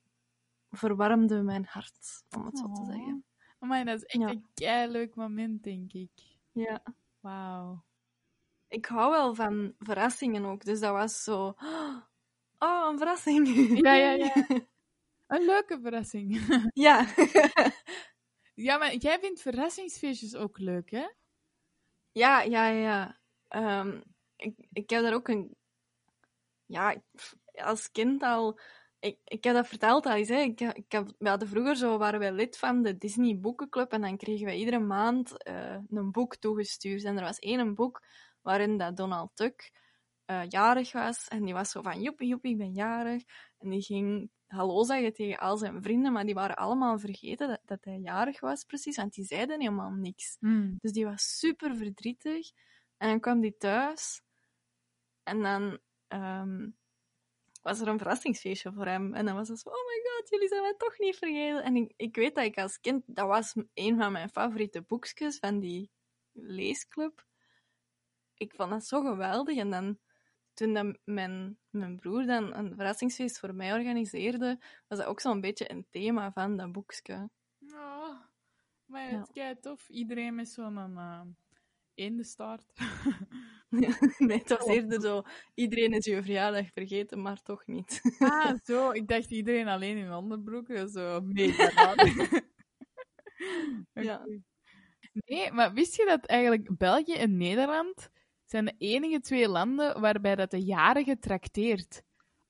[0.69, 2.85] verwarmde mijn hart, om het zo te Oh.
[2.87, 3.23] zeggen.
[3.59, 4.29] Maar dat is echt Ja.
[4.29, 6.11] een kei leuk moment, denk ik.
[6.51, 6.83] Ja.
[7.19, 7.83] Wauw.
[8.69, 11.53] Ik hou wel van verrassingen ook, dus dat was zo...
[12.61, 13.47] Oh, een verrassing.
[13.81, 14.33] Ja, ja, ja.
[15.27, 16.39] Een leuke verrassing.
[16.73, 17.07] ja.
[18.67, 21.07] ja, maar jij vindt verrassingsfeestjes ook leuk, hè?
[22.11, 23.19] Ja, ja, ja.
[23.47, 24.01] Ehm,
[24.35, 25.55] ik, ik heb daar ook een...
[26.65, 27.01] Ja,
[27.53, 28.59] als kind al...
[28.99, 30.39] Ik, ik heb dat verteld al eens, hè.
[30.39, 34.01] Ik, ik heb, we hadden vroeger zo, waren wij lid van de Disney Boekenclub en
[34.01, 37.03] dan kregen wij iedere maand eh, een boek toegestuurd.
[37.03, 38.01] En er was één boek
[38.41, 39.71] waarin dat Donald Duck
[40.25, 41.27] eh, jarig was.
[41.27, 43.23] En die was zo van, joepie, joepie, ik ben jarig.
[43.57, 47.61] En die ging hallo zeggen tegen al zijn vrienden, maar die waren allemaal vergeten dat,
[47.65, 48.95] dat hij jarig was, precies.
[48.95, 50.37] Want die zeiden helemaal niks.
[50.79, 52.51] Dus die was super verdrietig.
[52.97, 54.21] En dan kwam die thuis.
[55.23, 56.69] En dan ehm,
[57.61, 59.13] was er een verrassingsfeestje voor hem.
[59.13, 61.63] En dan was het zo, oh my god, jullie zijn mij toch niet vergeten.
[61.63, 65.39] En ik, ik weet dat ik als kind, dat was een van mijn favoriete boekjes
[65.39, 65.91] van die
[66.31, 67.27] leesclub.
[68.39, 69.57] Ik vond dat zo geweldig.
[69.57, 69.97] En dan,
[70.53, 75.41] toen dan mijn, mijn broer dan een verrassingsfeest voor mij organiseerde, was dat ook zo'n
[75.41, 77.29] beetje een thema van dat boekje.
[77.73, 78.19] Oh,
[78.85, 79.19] maar Ja.
[79.19, 79.89] het kei tof.
[79.89, 81.21] Iedereen met zo'n uh,
[81.93, 82.71] eendenstaart.
[84.17, 85.21] nee, het was eerder zo,
[85.53, 88.01] iedereen is je verjaardag vergeten, maar toch niet.
[88.19, 88.91] ah, zo.
[88.91, 90.89] Ik dacht iedereen alleen in onderbroeken.
[90.89, 91.95] Zo mega.
[93.93, 94.25] Ja.
[95.25, 98.09] Nee, maar wist je dat eigenlijk België en Nederland
[98.49, 102.01] zijn de enige twee landen waarbij dat de jarige trakteert?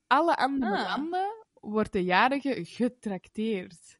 [0.06, 0.88] Alle andere Ah.
[0.96, 3.98] landen wordt de jarige getrakteerd.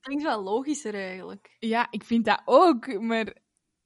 [0.00, 1.56] Klinkt wel logischer eigenlijk.
[1.58, 3.36] Ja, ik vind dat ook, maar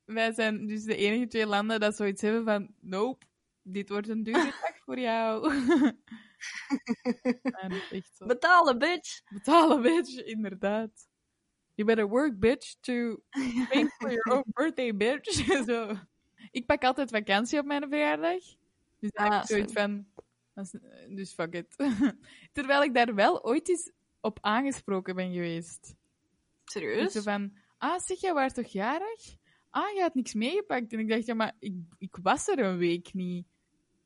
[0.05, 3.26] wij zijn dus de enige twee landen dat zoiets hebben van, nope,
[3.62, 5.52] dit wordt een dure dag voor jou.
[7.90, 8.26] echt zo.
[8.26, 9.22] Betalen, bitch!
[9.32, 11.09] Betalen, bitch, inderdaad.
[11.74, 13.16] You better work, bitch, to
[13.70, 15.64] pay for your own birthday, bitch.
[15.66, 15.94] zo.
[16.55, 18.42] Ik pak altijd vakantie op mijn verjaardag.
[18.98, 20.07] Dus dan heb Ah, ik zoiets slim.
[20.55, 21.76] van, is- dus fuck it.
[22.52, 23.90] Terwijl ik daar wel ooit eens
[24.20, 25.94] op aangesproken ben geweest.
[26.64, 27.12] Serieus?
[27.12, 29.36] Zo van, ah, zeg, jij was toch jarig?
[29.70, 30.92] Ah, je had niks meegepakt.
[30.92, 33.46] En ik dacht, ja, maar ik, ik was er een week niet.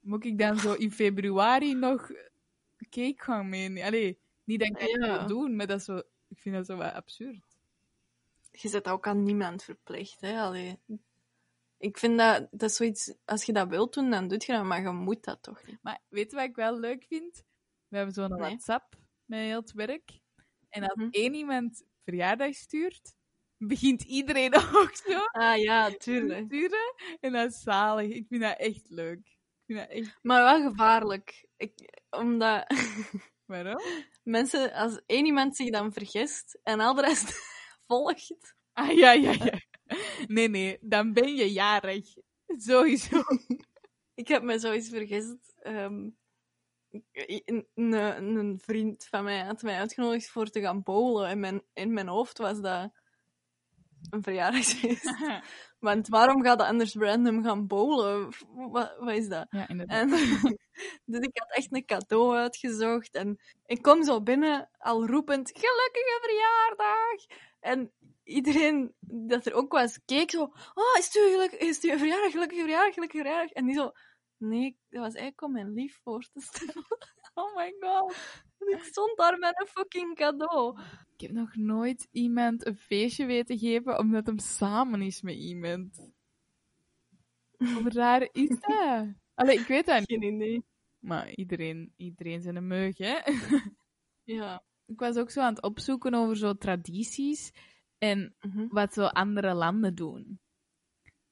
[0.01, 2.11] Moet ik dan zo in februari nog
[2.91, 3.83] cake gaan meenemen?
[3.83, 5.19] Allee, niet dat ik dat Ja.
[5.19, 5.97] wil doen, maar dat is zo,
[6.29, 7.57] ik vind dat zo wat absurd.
[8.51, 10.41] Je zet ook aan niemand verplicht, hè?
[10.41, 10.79] Allee.
[11.79, 14.81] Ik vind dat, dat zoiets, als je dat wilt doen, dan doe je dat, maar
[14.83, 15.79] je moet dat toch niet.
[15.83, 17.45] Maar weet je wat ik wel leuk vind?
[17.89, 18.39] We hebben zo'n Nee.
[18.39, 20.21] WhatsApp met heel het werk.
[20.69, 21.09] En als Mhm.
[21.11, 23.15] één iemand verjaardag stuurt,
[23.57, 26.45] begint iedereen ook zo Ah ja, te tuurlijk.
[26.47, 26.95] sturen.
[27.21, 28.11] En dat is zalig.
[28.11, 29.19] Ik vind dat echt leuk.
[29.27, 30.19] Ik vind dat echt...
[30.23, 31.47] Maar wel gevaarlijk.
[31.57, 31.73] Ik,
[32.11, 32.65] omdat
[33.47, 33.81] Waarom?
[34.23, 37.33] mensen, als één iemand zich dan vergist en al de rest
[37.87, 39.58] volgt, Ah, ja, ja, ja.
[40.29, 42.15] Nee, nee, dan ben je jarig.
[42.47, 43.23] Sowieso.
[44.15, 45.55] Ik heb me zo eens vergist.
[45.63, 46.09] Ehm,
[47.13, 47.93] een, een,
[48.37, 51.29] een vriend van mij had mij uitgenodigd voor te gaan bowlen.
[51.29, 52.91] En mijn, in mijn hoofd was dat
[54.11, 55.15] een verjaardagsfeest.
[55.79, 58.29] Want waarom gaat dat anders random gaan bowlen?
[58.55, 59.47] Wat, wat is dat?
[59.51, 60.01] Ja, inderdaad.
[60.01, 60.09] En,
[61.13, 63.15] dus ik had echt een cadeau uitgezocht.
[63.15, 67.47] En ik kom zo binnen, al roepend, gelukkige verjaardag!
[67.61, 67.93] En
[68.29, 70.43] iedereen dat er ook was, keek zo,
[70.75, 73.51] oh, is het geluk, is het verjaardag, gelukkige verjaardag, gelukkige verjaardag?
[73.51, 73.93] En die zo,
[74.37, 76.87] nee, dat was eigenlijk om mijn lief voor te stellen.
[77.35, 78.17] Oh my god.
[78.59, 80.81] En ik stond daar met een fucking cadeau.
[81.15, 86.11] Ik heb nog nooit iemand een feestje weten geven omdat hem samen is met iemand.
[87.57, 89.07] Hoe raar is dat?
[89.35, 90.09] Allee, ik weet dat niet.
[90.09, 90.65] Geen idee.
[90.99, 93.19] Maar iedereen, iedereen zijn een meug, hè?
[94.25, 94.63] Ja.
[94.87, 97.53] Ik was ook zo aan het opzoeken over zo tradities
[97.99, 98.67] en Mhm.
[98.69, 100.41] wat zo andere landen doen.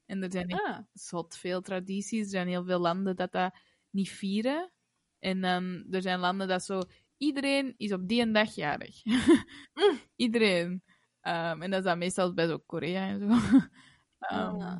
[0.05, 2.21] En er zijn Ah, zot veel tradities.
[2.23, 3.53] Er zijn heel veel landen dat dat
[3.89, 4.71] niet vieren.
[5.19, 6.81] En dan, er zijn landen dat zo...
[7.17, 9.01] Iedereen is op die en dag jarig.
[10.15, 10.83] Iedereen.
[11.21, 13.27] Ehm, en dat is dan meestal bij zo Korea en zo.
[14.19, 14.75] Ehm, Ah.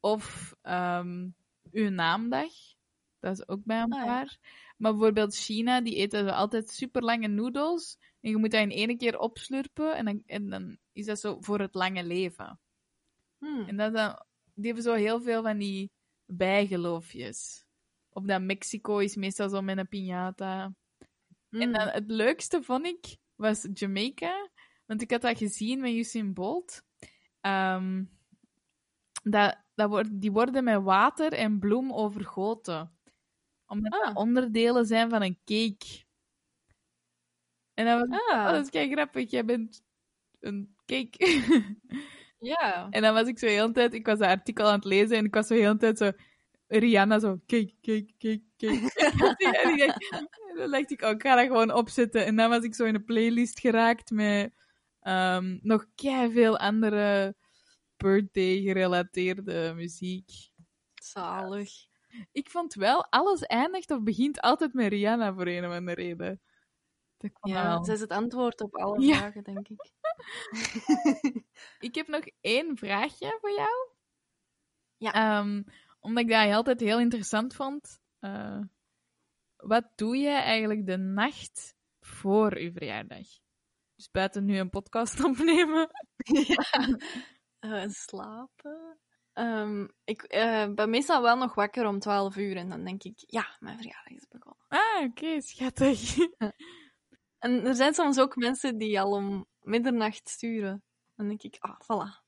[0.00, 1.28] Of ehm,
[1.70, 2.52] uw naamdag.
[3.18, 4.04] Dat is ook bij een Ah, ja.
[4.04, 4.38] paar.
[4.76, 7.98] Maar bijvoorbeeld China, die eten zo altijd super lange noedels.
[8.20, 9.96] En je moet dat in één keer opslurpen.
[9.96, 12.60] En dan, en dan is dat zo voor het lange leven.
[13.38, 13.64] Hmm.
[13.68, 14.22] En dat dan,
[14.54, 15.90] die hebben zo heel veel van die
[16.26, 17.64] bijgeloofjes.
[18.08, 20.72] Of dat Mexico is meestal zo met een piñata.
[21.50, 21.72] En Hmm.
[21.72, 24.48] dan het leukste vond ik, was Jamaica.
[24.86, 26.82] Want ik had dat gezien met Usain Bolt.
[27.40, 28.04] Ehm,
[29.22, 32.92] dat, dat wordt, die worden met water en bloem overgoten.
[33.66, 34.06] Omdat Ah.
[34.06, 36.06] dat onderdelen zijn van een cake.
[37.74, 38.36] En dat was, Ah.
[38.38, 39.30] oh, dat is kei grappig.
[39.30, 39.82] Jij bent
[40.40, 41.76] een cake.
[42.38, 42.86] Ja.
[42.90, 45.16] En dan was ik zo de hele tijd, ik was dat artikel aan het lezen
[45.16, 46.10] en ik was zo de hele tijd zo,
[46.68, 48.80] Rihanna zo, kijk, kijk, kijk, kijk.
[49.62, 52.26] en ik dacht, dan dacht ik, oh, ik ga dat gewoon opzetten.
[52.26, 54.52] En dan was ik zo in een playlist geraakt met
[55.00, 55.86] ehm, nog
[56.32, 57.34] veel andere
[57.96, 60.30] birthday-gerelateerde muziek.
[60.94, 61.70] Zalig.
[62.32, 66.40] Ik vond wel, alles eindigt of begint altijd met Rihanna voor een of andere reden.
[67.18, 67.84] Dat Ja, wel.
[67.84, 69.16] zij is het antwoord op alle Ja.
[69.16, 69.90] vragen, denk ik.
[71.88, 73.88] Ik heb nog één vraagje voor jou.
[74.96, 75.12] Ja.
[75.12, 75.62] Ehm,
[76.00, 78.00] omdat ik dat altijd heel interessant vond.
[78.18, 78.60] Eh,
[79.56, 83.26] wat doe je eigenlijk de nacht voor je verjaardag?
[83.94, 85.88] Dus buiten nu een podcast opnemen.
[86.16, 86.56] ja.
[87.58, 88.98] Eh, slapen.
[89.32, 93.22] Ehm, ik eh, ben meestal wel nog wakker om 12 uur en dan denk ik,
[93.26, 94.64] ja, mijn verjaardag is begonnen.
[94.68, 96.16] Ah, oké, schattig.
[97.38, 100.82] En er zijn soms ook mensen die al om middernacht sturen.
[101.16, 102.24] Dan denk ik, ah, voilà,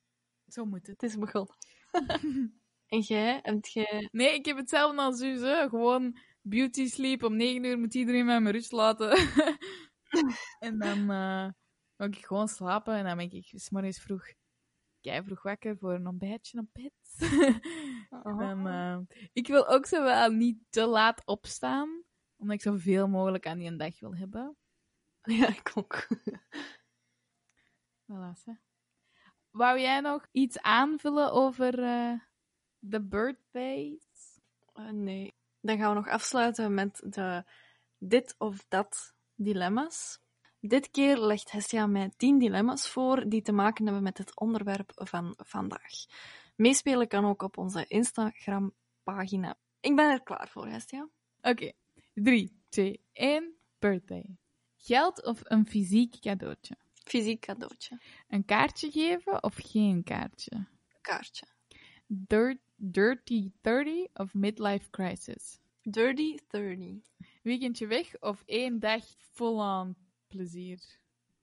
[0.49, 1.01] Zo moet het.
[1.01, 1.57] het is begonnen.
[2.87, 4.09] en jij, heb jij...
[4.13, 5.69] Nee, ik heb hetzelfde als u, hè.
[5.69, 7.23] gewoon beauty sleep.
[7.23, 9.11] Om negen uur moet iedereen mij mijn rust laten.
[10.59, 11.09] en dan
[11.97, 14.25] ga ik gewoon slapen en dan ben ik 's morgens vroeg,
[15.01, 16.93] kei vroeg wakker voor een ontbijtje op bed.
[18.51, 18.99] En, eh,
[19.33, 22.03] ik wil ook zo wel niet te laat opstaan,
[22.37, 24.57] omdat ik zoveel mogelijk aan die dag wil hebben.
[25.39, 26.07] Ja, ik ook.
[28.11, 28.53] Voilà, hè.
[29.51, 32.12] Wou jij nog iets aanvullen over eh,
[32.78, 34.41] de birthdays?
[34.72, 35.35] Eh, nee.
[35.61, 37.45] Dan gaan we nog afsluiten met de
[37.99, 40.20] dit of dat dilemma's.
[40.61, 44.93] Dit keer legt Hestia mij 10 dilemma's voor die te maken hebben met het onderwerp
[44.95, 45.93] van vandaag.
[46.57, 49.57] Meespelen kan ook op onze Instagram-pagina.
[49.81, 51.09] Ik ben er klaar voor, Hestia.
[51.41, 51.72] Oké,
[52.14, 54.37] 3, 2, 1, birthday.
[54.83, 56.76] Geld of een fysiek cadeautje?
[57.05, 58.01] Fysiek cadeautje.
[58.28, 60.66] Een kaartje geven of geen kaartje?
[61.01, 61.47] Kaartje.
[62.07, 65.59] Dirt, dirty 30 of midlife crisis?
[65.83, 66.95] Dirty 30.
[67.43, 69.97] Weekendje weg of één dag full-on
[70.28, 70.99] plezier?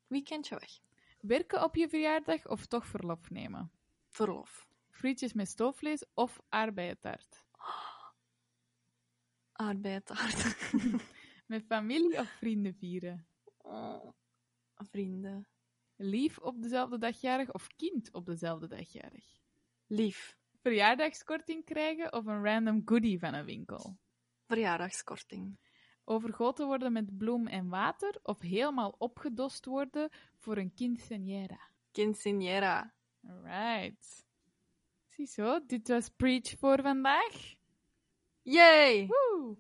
[0.07, 0.79] Weekendje weg.
[1.21, 3.71] Werken op je verjaardag of toch verlof nemen?
[4.07, 4.67] Verlof.
[4.89, 6.39] Frietjes met stoofvlees of?
[6.49, 7.45] Arbeidtaart.
[11.47, 13.27] Met familie of vrienden vieren?
[13.57, 14.09] Oh,
[14.75, 15.47] vrienden.
[15.95, 19.25] Lief op dezelfde dag jarig of kind op dezelfde dag jarig?
[19.87, 20.37] Lief.
[20.61, 23.97] Verjaardagskorting krijgen of een random goodie van een winkel?
[24.45, 25.59] Verjaardagskorting.
[26.03, 31.71] Overgoten worden met bloem en water of helemaal opgedost worden voor een quinceañera?
[31.91, 32.93] Quinceañera.
[33.27, 34.25] Alright.
[35.07, 37.55] Ziezo, dit was Preach voor vandaag.
[38.41, 39.07] Yay!
[39.07, 39.57] Woe!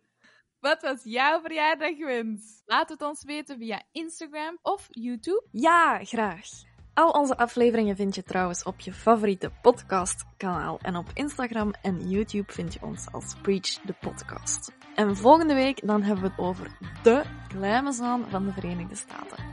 [0.67, 2.61] Wat was jouw verjaardagwens?
[2.65, 5.43] Laat het ons weten via Instagram of YouTube.
[5.51, 6.45] Ja, graag.
[6.93, 10.79] Al onze afleveringen vind je trouwens op je favoriete podcastkanaal.
[10.81, 14.71] En op Instagram en YouTube vind je ons als Preach the Podcast.
[14.95, 19.45] En volgende week dan hebben we het over de glijmezaan van de Verenigde Staten.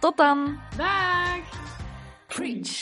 [0.00, 0.58] Tot dan!
[0.76, 1.40] Dag!
[2.26, 2.76] Preach!